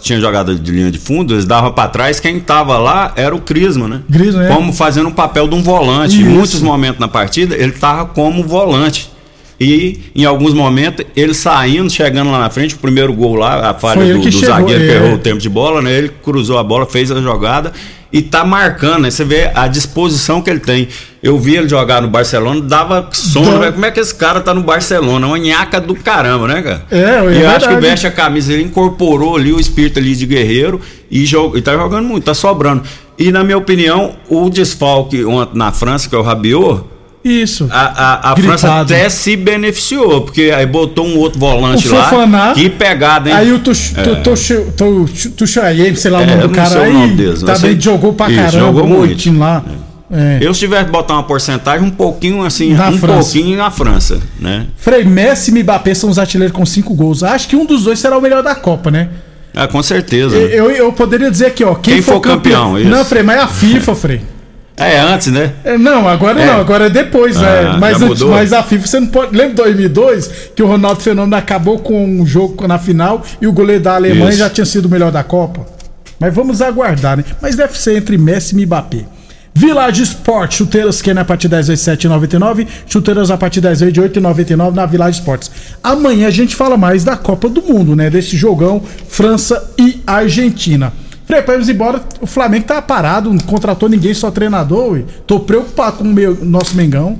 Tinha 0.00 0.18
jogada 0.18 0.54
de 0.54 0.72
linha 0.72 0.90
de 0.90 0.98
fundo, 0.98 1.34
eles 1.34 1.44
davam 1.44 1.72
para 1.72 1.88
trás, 1.88 2.20
quem 2.20 2.38
tava 2.40 2.76
lá 2.76 3.12
era 3.16 3.34
o 3.34 3.40
Crisma, 3.40 3.86
né? 3.86 4.02
Griezmann, 4.08 4.46
é. 4.46 4.48
Como 4.48 4.72
fazendo 4.72 5.08
um 5.08 5.12
papel 5.12 5.46
de 5.46 5.54
um 5.54 5.62
volante. 5.62 6.16
Isso. 6.16 6.22
Em 6.22 6.28
muitos 6.28 6.60
momentos 6.60 6.98
na 6.98 7.08
partida, 7.08 7.54
ele 7.54 7.72
tava 7.72 8.06
como 8.06 8.42
volante 8.42 9.10
e 9.58 10.00
em 10.14 10.24
alguns 10.24 10.52
momentos 10.52 11.04
ele 11.14 11.32
saindo, 11.32 11.88
chegando 11.90 12.30
lá 12.30 12.38
na 12.38 12.50
frente, 12.50 12.74
o 12.74 12.78
primeiro 12.78 13.12
gol 13.14 13.34
lá, 13.34 13.70
a 13.70 13.74
falha 13.74 14.14
do, 14.14 14.20
do 14.20 14.30
zagueiro 14.38 14.84
que 14.84 14.90
errou 14.90 15.10
é. 15.10 15.14
o 15.14 15.18
tempo 15.18 15.38
de 15.38 15.48
bola, 15.48 15.80
né? 15.80 15.92
Ele 15.92 16.10
cruzou 16.22 16.58
a 16.58 16.62
bola, 16.62 16.84
fez 16.86 17.10
a 17.10 17.20
jogada 17.20 17.72
e 18.12 18.22
tá 18.22 18.44
marcando, 18.44 19.02
né? 19.02 19.10
Você 19.10 19.24
vê 19.24 19.50
a 19.54 19.66
disposição 19.66 20.40
que 20.40 20.48
ele 20.48 20.60
tem. 20.60 20.88
Eu 21.22 21.38
vi 21.38 21.56
ele 21.56 21.68
jogar 21.68 22.00
no 22.00 22.08
Barcelona, 22.08 22.60
dava 22.60 23.08
sono? 23.12 23.72
Como 23.72 23.84
é 23.84 23.90
que 23.90 24.00
esse 24.00 24.14
cara 24.14 24.40
tá 24.40 24.54
no 24.54 24.62
Barcelona? 24.62 25.26
Uma 25.26 25.38
nhaca 25.38 25.80
do 25.80 25.94
caramba, 25.94 26.46
né, 26.46 26.62
cara? 26.62 26.86
É, 26.90 26.98
é 26.98 27.32
E 27.32 27.40
eu 27.42 27.50
acho 27.50 27.68
que 27.68 27.76
veste 27.76 28.06
a 28.06 28.10
camisa, 28.10 28.52
ele 28.52 28.62
incorporou 28.62 29.36
ali 29.36 29.52
o 29.52 29.58
espírito 29.58 29.98
ali 29.98 30.14
de 30.14 30.24
guerreiro 30.26 30.80
e, 31.10 31.26
joga, 31.26 31.58
e 31.58 31.62
tá 31.62 31.72
jogando 31.72 32.06
muito, 32.06 32.24
tá 32.24 32.34
sobrando. 32.34 32.84
E 33.18 33.32
na 33.32 33.42
minha 33.42 33.58
opinião, 33.58 34.14
o 34.28 34.48
desfalque 34.50 35.24
ontem 35.24 35.58
na 35.58 35.72
França, 35.72 36.08
que 36.08 36.14
é 36.14 36.18
o 36.18 36.22
Rabiot, 36.22 36.84
Isso. 37.28 37.66
a, 37.70 38.30
a, 38.30 38.32
a. 38.32 38.36
França 38.36 38.80
até 38.80 39.08
se 39.08 39.36
beneficiou, 39.36 40.20
porque 40.22 40.52
aí 40.54 40.64
botou 40.66 41.06
um 41.06 41.16
outro 41.18 41.38
volante 41.40 41.88
O 41.88 41.94
lá. 41.94 42.04
Fofaná. 42.08 42.52
Que 42.54 42.70
pegada, 42.70 43.28
hein? 43.30 43.36
Aí 43.36 43.52
o 43.52 43.58
Tuch- 43.58 43.92
É. 43.96 44.02
Sei 45.96 46.10
lá 46.10 46.18
o 46.18 46.22
É, 46.22 46.26
nome 46.26 46.42
eu 46.42 46.48
do 46.48 46.54
cara, 46.54 46.78
o 46.78 46.82
aí 46.82 46.92
nome 46.92 47.14
deles, 47.16 47.40
eu 47.40 47.46
também 47.46 47.60
sei- 47.72 47.80
jogou 47.80 48.12
pra 48.12 48.26
Isso, 48.30 48.36
caramba, 48.36 48.58
jogou 48.58 48.86
muito. 48.86 49.26
muito 49.28 49.38
lá. 49.38 49.64
É. 50.10 50.38
Eu 50.40 50.54
se 50.54 50.60
tivesse 50.60 50.84
que 50.84 50.90
botar 50.92 51.14
uma 51.14 51.24
porcentagem, 51.24 51.84
um 51.84 51.90
pouquinho 51.90 52.44
assim, 52.44 52.74
Na 52.74 52.90
um 52.90 52.98
França. 52.98 53.32
pouquinho 53.32 53.56
na 53.58 53.70
França, 53.72 54.20
né? 54.38 54.66
Frei, 54.76 55.02
Messi 55.04 55.50
e 55.50 55.62
Mbappé 55.62 55.94
são 55.94 56.08
os 56.08 56.16
artilheiros 56.18 56.56
com 56.56 56.64
cinco 56.64 56.94
gols. 56.94 57.24
Acho 57.24 57.48
que 57.48 57.56
um 57.56 57.66
dos 57.66 57.82
dois 57.84 57.98
será 57.98 58.16
o 58.16 58.20
melhor 58.20 58.40
da 58.42 58.54
Copa, 58.54 58.88
né? 58.90 59.08
Ah, 59.52 59.66
com 59.66 59.82
certeza. 59.82 60.36
Eu, 60.36 60.70
eu 60.70 60.92
poderia 60.92 61.28
dizer 61.30 61.46
aqui, 61.46 61.64
ó. 61.64 61.74
Quem, 61.74 61.94
Quem 61.94 62.02
for 62.02 62.20
campeão, 62.20 62.78
isso. 62.78 62.88
Não, 62.88 63.04
Frei, 63.04 63.22
mas 63.24 63.38
é 63.38 63.42
a 63.42 63.48
FIFA, 63.48 63.94
Frei. 63.96 64.20
É, 64.78 64.98
antes, 65.00 65.28
né? 65.28 65.52
É, 65.64 65.78
não, 65.78 66.06
agora 66.06 66.40
É. 66.40 66.46
não, 66.46 66.60
agora 66.60 66.86
é 66.86 66.90
depois, 66.90 67.36
Ah, 67.38 67.40
né? 67.40 67.76
Mas, 67.80 68.02
antes- 68.02 68.22
mas 68.22 68.52
a 68.52 68.62
FIFA, 68.62 68.86
você 68.86 69.00
não 69.00 69.06
pode. 69.06 69.34
Lembra 69.36 69.54
2002 69.54 70.30
que 70.54 70.62
o 70.62 70.66
Ronaldo 70.66 71.00
Fenômeno 71.00 71.34
acabou 71.36 71.78
com 71.78 72.04
um 72.04 72.26
jogo 72.26 72.66
na 72.68 72.78
final 72.78 73.22
e 73.40 73.46
o 73.46 73.52
goleiro 73.52 73.82
da 73.82 73.94
Alemanha 73.94 74.28
Isso. 74.30 74.38
já 74.38 74.50
tinha 74.50 74.66
sido 74.66 74.84
o 74.84 74.88
melhor 74.90 75.10
da 75.10 75.24
Copa? 75.24 75.66
Mas 76.20 76.34
vamos 76.34 76.60
aguardar, 76.60 77.16
né? 77.16 77.24
Mas 77.40 77.56
deve 77.56 77.76
ser 77.78 77.96
entre 77.96 78.18
Messi 78.18 78.54
e 78.58 78.66
Mbappé. 78.66 79.04
Village 79.54 80.02
Sport, 80.02 80.52
chuteiras 80.54 81.00
que 81.00 81.10
é 81.10 81.18
a 81.18 81.24
partir 81.24 81.48
das 81.48 81.70
8 81.70 81.78
7,99, 81.80 82.66
chuteiras 82.86 83.30
a 83.30 83.38
partir 83.38 83.62
das 83.62 83.80
8 83.80 83.92
de 83.94 84.00
8,99 84.02 84.74
na 84.74 84.84
Village 84.84 85.18
Sports. 85.20 85.50
Amanhã 85.82 86.26
a 86.28 86.30
gente 86.30 86.54
fala 86.54 86.76
mais 86.76 87.02
da 87.04 87.16
Copa 87.16 87.48
do 87.48 87.62
Mundo, 87.62 87.96
né? 87.96 88.10
Desse 88.10 88.36
jogão 88.36 88.82
França 89.08 89.70
e 89.78 90.02
Argentina. 90.06 90.92
Frei, 91.26 91.42
pra 91.42 91.54
irmos 91.54 91.68
embora, 91.68 92.00
o 92.20 92.26
Flamengo 92.26 92.66
tá 92.66 92.80
parado, 92.80 93.30
não 93.30 93.38
contratou 93.40 93.88
ninguém, 93.88 94.14
só 94.14 94.30
treinador. 94.30 94.92
Ui. 94.92 95.04
Tô 95.26 95.40
preocupado 95.40 95.96
com 95.98 96.04
o 96.04 96.06
meu, 96.12 96.36
nosso 96.44 96.76
Mengão. 96.76 97.18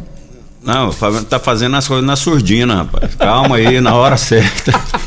Não, 0.62 0.88
o 0.88 0.92
Flamengo 0.92 1.25
tá 1.27 1.38
fazendo 1.38 1.77
as 1.77 1.87
coisas 1.87 2.05
na 2.05 2.16
surdina, 2.16 2.75
rapaz. 2.77 3.14
Calma 3.14 3.57
aí, 3.57 3.81
na 3.81 3.95
hora 3.95 4.16
certa. 4.16 4.73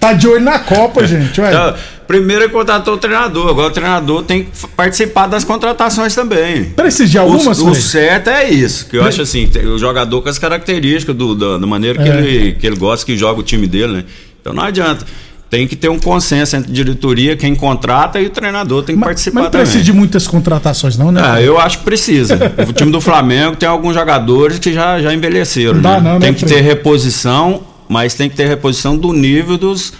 Tá 0.00 0.12
de 0.12 0.26
olho 0.28 0.42
na 0.44 0.58
Copa, 0.58 1.06
gente. 1.06 1.40
Ué. 1.40 1.48
Então, 1.48 1.74
primeiro 2.08 2.42
ele 2.44 2.52
contratou 2.52 2.94
o 2.94 2.96
treinador, 2.98 3.48
agora 3.48 3.68
o 3.68 3.70
treinador 3.70 4.22
tem 4.24 4.44
que 4.44 4.50
participar 4.76 5.26
das 5.28 5.44
contratações 5.44 6.12
também. 6.14 6.64
Precisa 6.64 7.08
de 7.10 7.18
algumas, 7.18 7.60
o, 7.60 7.70
o 7.70 7.74
certo 7.74 8.28
é 8.30 8.50
isso, 8.50 8.86
que 8.86 8.96
eu 8.96 9.00
Pre- 9.00 9.08
acho 9.10 9.22
assim, 9.22 9.48
o 9.72 9.78
jogador 9.78 10.20
com 10.22 10.28
as 10.28 10.38
características 10.38 11.14
do, 11.16 11.34
do- 11.34 11.58
da 11.58 11.66
maneira 11.66 12.02
que, 12.02 12.08
É. 12.08 12.18
ele, 12.18 12.52
que 12.54 12.66
ele 12.66 12.76
gosta 12.76 13.06
que 13.06 13.16
joga 13.16 13.40
o 13.40 13.42
time 13.44 13.66
dele, 13.68 13.92
né? 13.92 14.04
Então 14.40 14.52
não 14.52 14.62
adianta. 14.64 15.06
Tem 15.54 15.68
que 15.68 15.76
ter 15.76 15.88
um 15.88 16.00
consenso 16.00 16.56
entre 16.56 16.72
diretoria, 16.72 17.36
quem 17.36 17.54
contrata 17.54 18.20
e 18.20 18.26
o 18.26 18.30
treinador 18.30 18.82
tem 18.82 18.96
que 18.96 19.00
participar 19.00 19.34
Mas 19.34 19.44
não 19.44 19.50
também. 19.52 19.64
precisa 19.64 19.84
de 19.84 19.92
muitas 19.92 20.26
contratações, 20.26 20.98
não, 20.98 21.12
né? 21.12 21.22
Ah, 21.24 21.40
eu 21.40 21.60
acho 21.60 21.78
que 21.78 21.84
precisa. 21.84 22.36
o 22.68 22.72
time 22.72 22.90
do 22.90 23.00
Flamengo 23.00 23.54
tem 23.54 23.68
alguns 23.68 23.94
jogadores 23.94 24.58
que 24.58 24.72
já, 24.72 25.00
já 25.00 25.14
envelheceram. 25.14 25.74
Não 25.74 25.80
dá 25.80 26.00
né? 26.00 26.10
não, 26.10 26.18
né, 26.18 26.26
tem 26.26 26.34
que 26.34 26.40
Frei? 26.40 26.56
ter 26.56 26.60
reposição, 26.60 27.62
mas 27.88 28.14
tem 28.14 28.28
que 28.28 28.34
ter 28.34 28.48
reposição 28.48 28.96
do 28.96 29.12
nível 29.12 29.56
dos. 29.56 29.92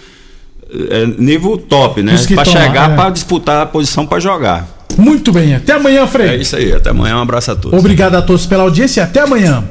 é, 0.91 1.07
nível 1.07 1.57
top, 1.57 2.03
né? 2.03 2.17
Que 2.27 2.35
lá, 2.35 2.45
chegar 2.45 2.91
é. 2.91 2.95
pra 2.97 3.11
disputar 3.11 3.63
a 3.63 3.67
posição 3.67 4.05
pra 4.05 4.19
jogar. 4.19 4.67
Muito 4.99 5.31
bem, 5.31 5.55
até 5.55 5.75
amanhã, 5.75 6.05
Frei. 6.09 6.31
É 6.31 6.37
isso 6.37 6.57
aí. 6.57 6.73
Até 6.73 6.91
amanhã. 6.91 7.19
Um 7.19 7.23
abraço 7.23 7.53
a 7.53 7.55
todos. 7.55 7.79
Obrigado 7.79 8.17
a 8.17 8.23
todos 8.23 8.45
pela 8.45 8.65
audiência 8.65 9.03
e 9.03 9.05
até 9.05 9.21
amanhã. 9.21 9.63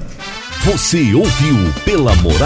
Você 0.64 1.14
ouviu 1.14 1.58
pela 1.84 2.16
moral. 2.16 2.40